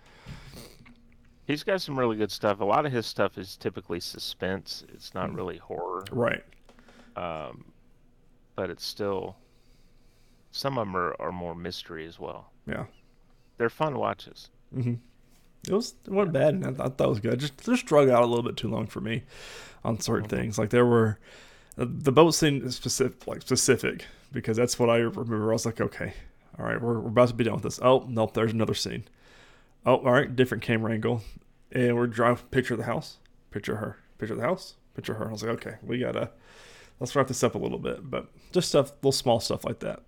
[1.46, 2.61] He's got some really good stuff.
[2.61, 4.84] A lot of his stuff is typically suspense.
[4.94, 5.36] It's not mm.
[5.36, 6.04] really horror.
[6.12, 6.44] Right.
[7.16, 7.64] Um,
[8.54, 9.36] but it's still
[10.52, 12.52] some of them are, are more mystery as well.
[12.66, 12.84] Yeah.
[13.56, 14.50] They're fun watches.
[14.74, 14.94] Mm-hmm.
[15.68, 16.54] It was it wasn't bad.
[16.54, 17.38] And I thought that was good.
[17.38, 19.24] Just just drug out a little bit too long for me
[19.84, 20.36] on certain mm-hmm.
[20.36, 20.58] things.
[20.58, 21.18] Like there were
[21.78, 25.50] uh, the boat scene is specific, like specific, because that's what I remember.
[25.50, 26.14] I was like, okay,
[26.58, 27.80] all right, we're, we're about to be done with this.
[27.82, 29.04] Oh nope, there's another scene.
[29.86, 31.22] Oh, all right, different camera angle,
[31.72, 33.18] and we're driving picture of the house,
[33.50, 35.28] picture her, picture of the house, picture her.
[35.28, 36.30] I was like, okay, we gotta
[36.98, 40.02] let's wrap this up a little bit, but just stuff, little small stuff like that.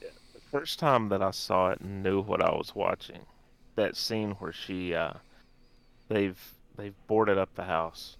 [0.00, 3.20] The first time that I saw it and knew what I was watching,
[3.80, 5.14] that scene where she, uh,
[6.08, 6.38] they've
[6.76, 8.16] they've boarded up the house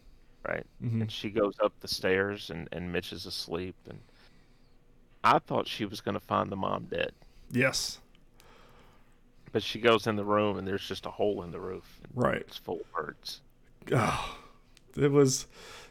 [0.46, 0.66] right?
[0.82, 1.02] Mm-hmm.
[1.02, 4.00] And she goes up the stairs, and and Mitch is asleep, and
[5.22, 7.12] I thought she was going to find the mom dead.
[7.50, 7.98] Yes.
[9.52, 12.00] But she goes in the room, and there's just a hole in the roof.
[12.14, 12.42] Right.
[12.42, 13.40] It's full of birds.
[13.92, 14.38] Oh,
[14.96, 15.46] it was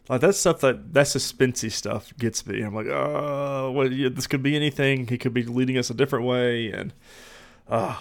[0.08, 2.62] like that stuff that that suspensey stuff gets me.
[2.62, 5.08] I'm like, oh, well, yeah, this could be anything.
[5.08, 6.94] He could be leading us a different way, and
[7.68, 8.00] uh,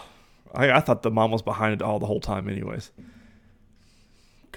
[0.54, 2.90] I, I thought the mom was behind it all the whole time, anyways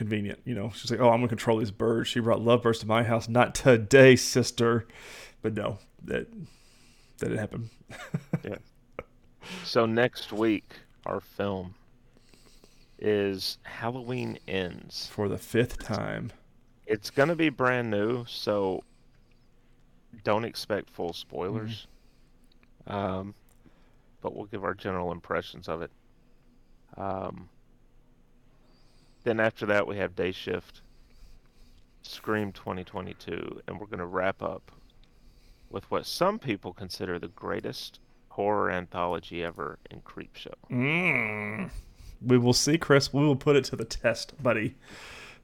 [0.02, 0.40] convenient.
[0.46, 2.10] You know, she's like, oh, I'm gonna control these birds.
[2.10, 3.30] She brought lovebirds to my house.
[3.30, 4.88] Not today, sister.
[5.42, 6.28] But no, that
[7.20, 7.70] that didn't happen.
[8.44, 8.56] yeah.
[9.64, 10.74] So next week,
[11.06, 11.76] our film
[13.00, 16.32] is Halloween Ends for the fifth time.
[16.88, 18.84] It's gonna be brand new, so
[20.24, 21.88] don't expect full spoilers.
[22.88, 22.96] Mm-hmm.
[22.96, 23.36] Um,
[24.22, 25.92] but we'll give our general impressions of it.
[26.98, 27.50] Um,
[29.24, 30.82] then after that, we have Day Shift,
[32.02, 34.72] Scream 2022, and we're going to wrap up
[35.70, 38.00] with what some people consider the greatest
[38.30, 40.54] horror anthology ever in Creepshow.
[40.70, 41.70] Mm.
[42.26, 43.14] We will see, Chris.
[43.14, 44.76] We will put it to the test, buddy.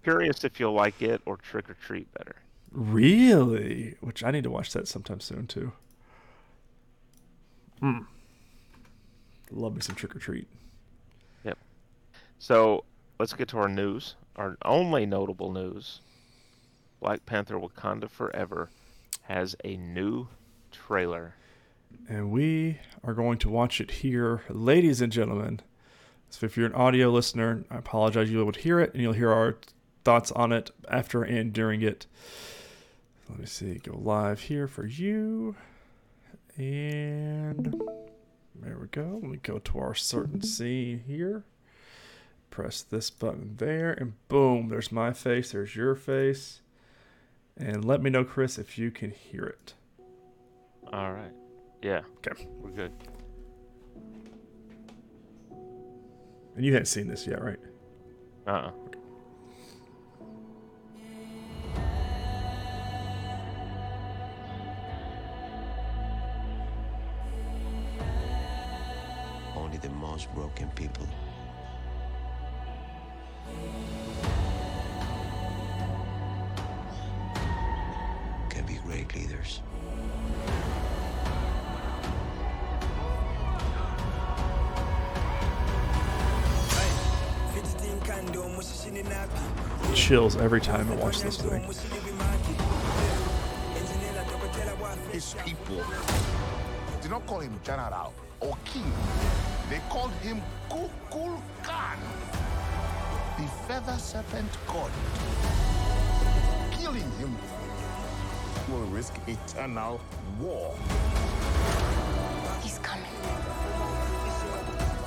[0.03, 2.35] Curious if you'll like it or Trick or Treat better.
[2.71, 3.95] Really?
[4.01, 5.71] Which I need to watch that sometime soon too.
[7.79, 7.99] Hmm.
[9.51, 10.47] Love me some Trick or Treat.
[11.43, 11.57] Yep.
[12.39, 12.83] So
[13.19, 14.15] let's get to our news.
[14.35, 16.01] Our only notable news
[16.99, 18.69] Black Panther Wakanda Forever
[19.23, 20.27] has a new
[20.71, 21.35] trailer.
[22.09, 25.61] And we are going to watch it here, ladies and gentlemen.
[26.29, 28.29] So if you're an audio listener, I apologize.
[28.29, 29.57] You would hear it, and you'll hear our
[30.03, 32.05] thoughts on it after and during it.
[33.29, 33.75] Let me see.
[33.75, 35.55] Go live here for you.
[36.57, 37.81] And
[38.61, 39.19] there we go.
[39.21, 41.43] Let me go to our certain scene here
[42.57, 46.61] press this button there, and boom, there's my face, there's your face.
[47.55, 49.75] And let me know, Chris, if you can hear it.
[50.91, 51.31] All right.
[51.83, 52.01] Yeah.
[52.17, 52.47] Okay.
[52.59, 52.91] We're good.
[56.55, 57.59] And you hadn't seen this yet, right?
[58.47, 58.71] Uh uh-uh.
[58.71, 58.86] Only
[70.17, 71.05] most broken people
[78.49, 79.61] can be great leaders.
[89.93, 91.61] Chills every time I watch this thing.
[95.11, 95.83] His people
[97.03, 98.91] did not call him general or king.
[99.69, 101.97] They called him Kukul Khan
[103.37, 104.91] the feather serpent god.
[106.71, 107.37] Killing him
[108.71, 110.01] will risk eternal
[110.39, 110.75] war.
[112.63, 113.05] He's coming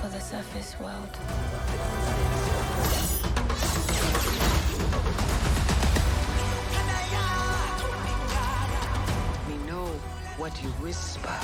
[0.00, 1.16] for the surface world.
[9.48, 9.86] We know
[10.38, 11.36] what you whisper.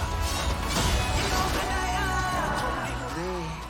[3.17, 3.66] They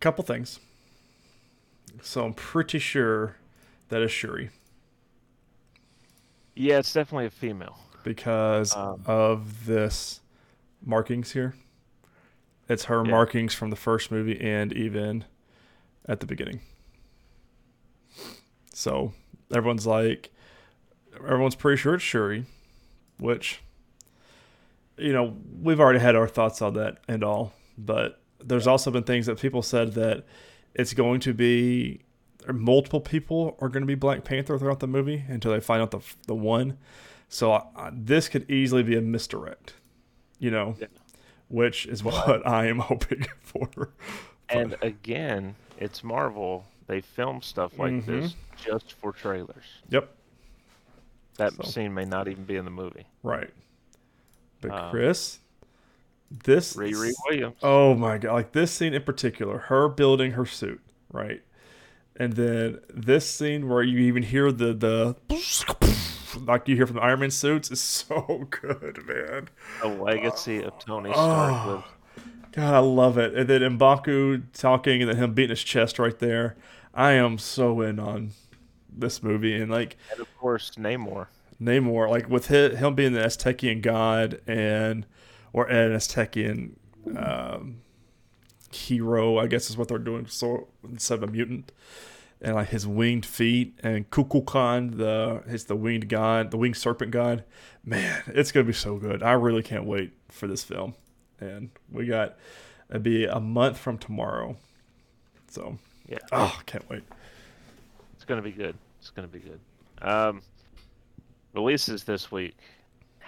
[0.00, 0.58] Couple things.
[2.02, 3.36] So I'm pretty sure
[3.90, 4.50] that is Shuri
[6.54, 7.78] Yeah, it's definitely a female.
[8.04, 10.20] because Um, of this
[10.82, 11.54] markings here.
[12.68, 13.10] It's her Yeah.
[13.10, 15.24] markings from the first movie and even
[16.06, 16.60] at the beginning.
[18.72, 19.12] So
[19.52, 20.30] everyone's like,
[21.16, 22.46] everyone's pretty sure it's Shuri,
[23.18, 23.60] which,
[24.96, 27.52] you know, we've already had our thoughts on that and all.
[27.76, 30.24] But there's also been things that people said that
[30.74, 32.00] it's going to be
[32.52, 35.90] multiple people are going to be Black Panther throughout the movie until they find out
[35.90, 36.78] the the one.
[37.28, 39.74] So I, this could easily be a misdirect,
[40.38, 40.86] you know, Yeah.
[41.48, 43.90] which is what I am hoping for.
[44.48, 46.64] And again, it's Marvel.
[46.88, 48.06] They film stuff like Mhm.
[48.06, 49.64] this just for trailers.
[49.90, 50.12] Yep,
[51.36, 53.06] That So- scene may not even be in the movie.
[53.22, 53.50] right.
[54.60, 55.38] But Um, Chris,
[56.30, 57.56] this Riri Williams.
[57.62, 58.32] Oh my god!
[58.32, 60.80] Like this scene in particular, her building her suit,
[61.12, 61.42] right?
[62.16, 65.16] And then this scene where you even hear the the
[66.46, 69.48] like you hear from the Iron Man suits is so good, man.
[69.82, 71.52] The legacy of Tony Stark.
[71.52, 71.84] Oh.
[72.52, 73.34] God, I love it.
[73.34, 76.56] And then Mbaku talking and then him beating his chest right there.
[76.92, 78.32] I am so in on
[78.92, 81.28] this movie and like And of course, Namor.
[81.62, 85.06] Namor, like with hi- him being the Aztecian god and
[85.52, 86.72] or an Aztecian
[87.16, 87.80] um,
[88.72, 90.26] hero, I guess is what they're doing.
[90.26, 91.72] So instead of a mutant,
[92.42, 97.10] and like his winged feet and Kukulkan, the his the winged god, the winged serpent
[97.10, 97.44] god.
[97.84, 99.22] Man, it's gonna be so good.
[99.22, 100.94] I really can't wait for this film.
[101.38, 102.36] And we got
[102.88, 104.56] it'll be a month from tomorrow,
[105.48, 105.78] so
[106.08, 106.18] Yeah.
[106.32, 107.02] oh, can't wait.
[108.14, 108.76] It's gonna be good.
[109.00, 109.60] It's gonna be good.
[110.00, 110.40] Um,
[111.54, 112.56] releases this week.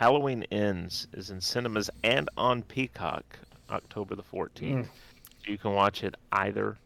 [0.02, 3.38] Halloween Ends is in cinemas and on Peacock,
[3.70, 4.88] October the fourteenth.
[4.88, 5.50] Hmm.
[5.52, 6.76] You can watch it either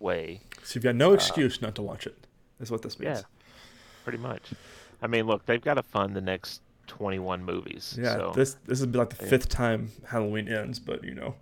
[0.00, 0.40] way.
[0.64, 2.26] So you've got no uh, excuse not to watch it.
[2.58, 3.18] Is what this means.
[3.18, 3.22] Yeah,
[4.02, 4.42] pretty much.
[5.00, 7.96] I mean, look, they've got to fund the next twenty-one movies.
[7.96, 9.30] Yeah, so this this would be like the Yeah.
[9.30, 11.36] fifth time Halloween ends, but you know,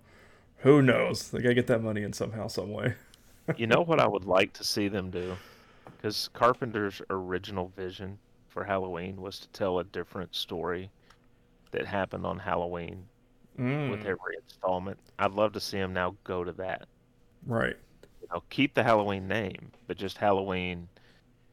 [0.57, 1.31] who knows?
[1.31, 2.93] They gotta get that money in somehow, some way.
[3.57, 5.35] you know what I would like to see them do?
[5.85, 8.19] Because Carpenter's original vision
[8.49, 10.91] for Halloween was to tell a different story
[11.73, 13.05] that happened on Halloween
[13.59, 13.91] Mm.
[13.91, 14.97] with every installment.
[15.19, 16.87] I'd love to see them now go to that.
[17.45, 17.75] Right.
[18.21, 20.87] You know, keep the Halloween name, but just Halloween,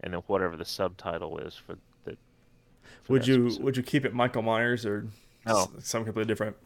[0.00, 2.16] and then whatever the subtitle is for the.
[3.02, 5.08] for Would you specific- would you keep it Michael Myers or
[5.46, 5.66] No.
[5.80, 6.56] something completely different?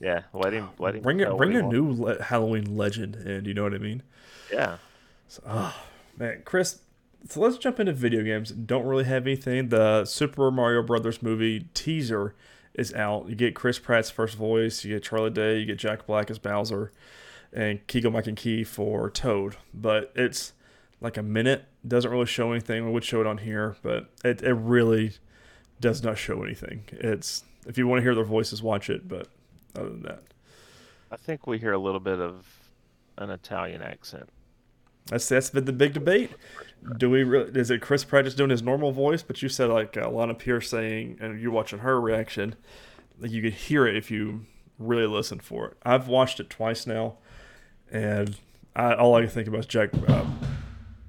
[0.00, 0.68] Yeah, let him.
[0.78, 1.02] Let him.
[1.02, 1.36] Bring it.
[1.36, 4.02] Bring a new le- Halloween legend, and you know what I mean.
[4.50, 4.78] Yeah.
[5.26, 5.76] So, oh
[6.16, 6.80] man, Chris.
[7.28, 8.50] So let's jump into video games.
[8.52, 9.68] Don't really have anything.
[9.70, 12.34] The Super Mario Brothers movie teaser
[12.78, 13.28] is out.
[13.28, 14.84] You get Chris Pratt's first voice.
[14.84, 15.58] You get Charlie Day.
[15.58, 16.92] You get Jack Black as Bowser,
[17.52, 19.56] and Keegan-Michael Key for Toad.
[19.74, 20.52] But it's
[21.00, 21.64] like a minute.
[21.86, 22.86] Doesn't really show anything.
[22.86, 25.12] We would show it on here, but it, it really
[25.80, 26.84] does not show anything.
[26.92, 29.08] It's if you want to hear their voices, watch it.
[29.08, 29.28] But
[29.76, 30.22] other than that,
[31.10, 32.46] I think we hear a little bit of
[33.16, 34.28] an Italian accent.
[35.08, 36.30] That's that's been the big debate.
[36.98, 37.58] Do we really?
[37.58, 39.22] Is it Chris Pratt just doing his normal voice?
[39.22, 42.54] But you said like uh, Lana Pierce saying, and you're watching her reaction,
[43.18, 44.46] like you could hear it if you
[44.78, 45.76] really listen for it.
[45.82, 47.16] I've watched it twice now,
[47.90, 48.36] and
[48.76, 50.24] I, all I can think about is Jack uh,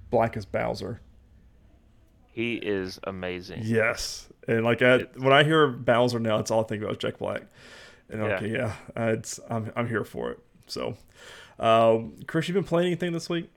[0.10, 1.02] Black as Bowser.
[2.32, 3.62] He is amazing.
[3.64, 7.00] Yes, and like I, when I hear Bowser now, it's all I think about is
[7.00, 7.44] Jack Black.
[8.10, 8.36] And Yeah.
[8.36, 10.40] okay, yeah, it's I'm I'm here for it.
[10.68, 10.98] So,
[11.60, 13.50] um, Chris, you been playing anything this week?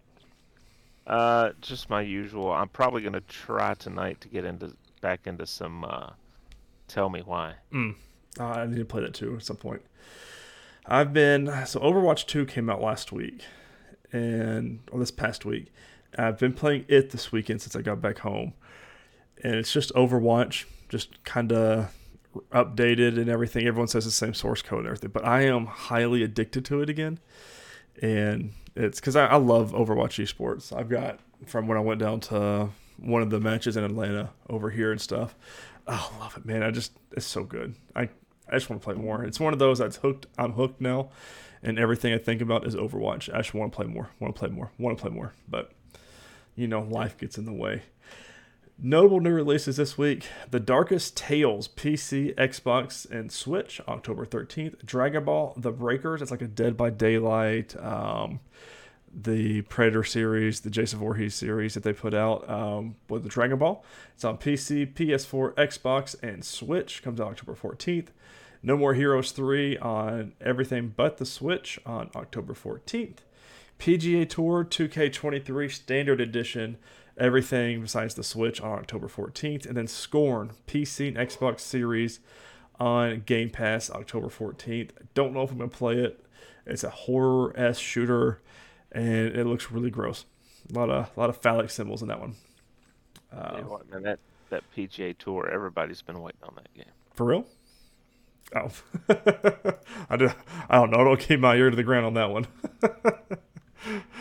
[1.07, 2.53] Uh, just my usual.
[2.53, 5.85] I'm probably gonna try tonight to get into back into some.
[5.85, 6.11] Uh,
[6.89, 7.55] tell me why.
[8.39, 9.83] Uh, I need to play that too at some point.
[10.87, 13.43] I've been so Overwatch 2 came out last week,
[14.13, 15.73] and or this past week.
[16.19, 18.55] I've been playing it this weekend since I got back home,
[19.43, 21.95] and it's just Overwatch, just kind of
[22.51, 23.67] updated and everything.
[23.67, 26.91] Everyone says the same source code and everything, but I am highly addicted to it
[26.91, 27.19] again,
[28.01, 30.77] and it's because I, I love Overwatch esports.
[30.77, 34.71] I've got from when I went down to one of the matches in Atlanta over
[34.71, 35.35] here and stuff.
[35.87, 36.63] Oh, I love it, man!
[36.63, 37.75] I just it's so good.
[37.95, 38.09] I
[38.49, 39.25] I just want to play more.
[39.25, 40.27] It's one of those that's hooked.
[40.39, 41.11] I'm hooked now,
[41.63, 43.33] and everything I think about is Overwatch.
[43.35, 44.11] I just want to play more.
[44.21, 44.71] Want to play more.
[44.79, 45.33] Want to play more.
[45.49, 45.73] But
[46.55, 47.83] you know, life gets in the way.
[48.85, 54.85] Notable new releases this week The Darkest Tales, PC, Xbox, and Switch, October 13th.
[54.85, 58.41] Dragon Ball The Breakers, it's like a Dead by Daylight, um,
[59.15, 63.57] the Predator series, the Jason Voorhees series that they put out um, with the Dragon
[63.57, 63.85] Ball.
[64.17, 67.05] It's on PC, PS4, Xbox, and Switch.
[67.05, 68.09] Comes out October 14th.
[68.65, 73.19] No More Heroes 3 on everything but the Switch on October 14th.
[73.79, 76.79] PGA Tour 2K23 Standard Edition
[77.19, 82.21] everything besides the Switch on October 14th, and then Scorn PC and Xbox Series
[82.79, 84.91] on Game Pass October 14th.
[85.15, 86.25] Don't know if I'm gonna play it.
[86.67, 88.41] It's a horror s shooter,
[88.91, 90.25] and it looks really gross.
[90.71, 92.35] A lot of a lot of phallic symbols in that one.
[93.33, 94.19] Uh, yeah, man, that
[94.51, 96.93] that PGA Tour, everybody's been waiting on that game.
[97.15, 97.47] For real?
[98.55, 98.71] Oh,
[100.11, 100.31] I, do,
[100.69, 100.99] I don't know.
[101.01, 102.47] I don't keep my ear to the ground on that one.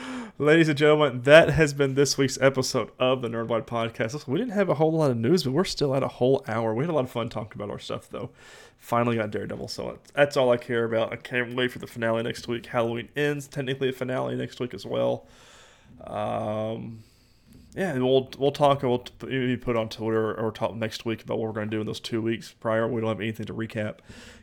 [0.42, 4.14] Ladies and gentlemen, that has been this week's episode of the Nerdwide Podcast.
[4.14, 6.44] Listen, we didn't have a whole lot of news, but we're still at a whole
[6.48, 6.74] hour.
[6.74, 8.32] We had a lot of fun talking about our stuff, though.
[8.80, 11.14] Finally got Daredevil, so that's all I care about.
[11.14, 12.66] I can't wait for the finale next week.
[12.66, 15.28] Halloween ends, technically a finale next week as well.
[16.08, 17.04] Um,
[17.76, 18.82] yeah, we'll we'll talk.
[18.82, 21.82] We'll maybe put on Twitter or talk next week about what we're going to do
[21.82, 22.88] in those two weeks prior.
[22.88, 23.98] We don't have anything to recap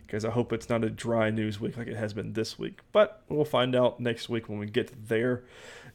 [0.08, 2.80] because I hope it's not a dry news week like it has been this week.
[2.92, 5.44] But we'll find out next week when we get there.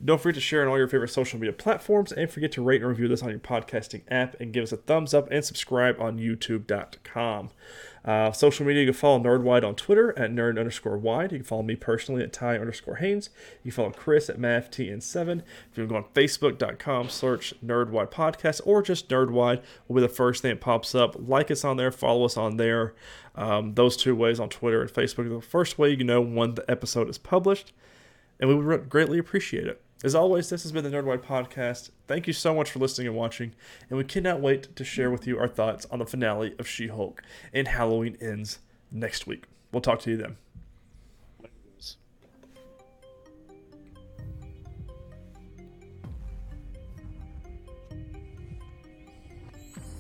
[0.06, 2.82] Don't forget to share on all your favorite social media platforms and forget to rate
[2.82, 6.00] and review this on your podcasting app and give us a thumbs up and subscribe
[6.00, 7.50] on youtube.com.
[8.06, 11.32] Uh, social media, you can follow Nerdwide on Twitter at nerd underscore wide.
[11.32, 13.30] You can follow me personally at Ty underscore Haynes.
[13.64, 15.42] You can follow Chris at MavTN7.
[15.72, 20.42] If you go on Facebook.com, search Nerdwide Podcast or just Nerdwide will be the first
[20.42, 21.16] thing that pops up.
[21.18, 22.94] Like us on there, follow us on there.
[23.36, 25.30] Um, those two ways on Twitter and Facebook.
[25.30, 27.74] The first way you know when the episode is published,
[28.40, 29.82] and we would greatly appreciate it.
[30.04, 31.90] As always, this has been the Nerdwide Podcast.
[32.08, 33.54] Thank you so much for listening and watching,
[33.90, 36.88] and we cannot wait to share with you our thoughts on the finale of She
[36.88, 37.24] Hulk
[37.54, 38.60] and Halloween Ends
[38.92, 39.46] next week.
[39.72, 40.38] We'll talk to you then.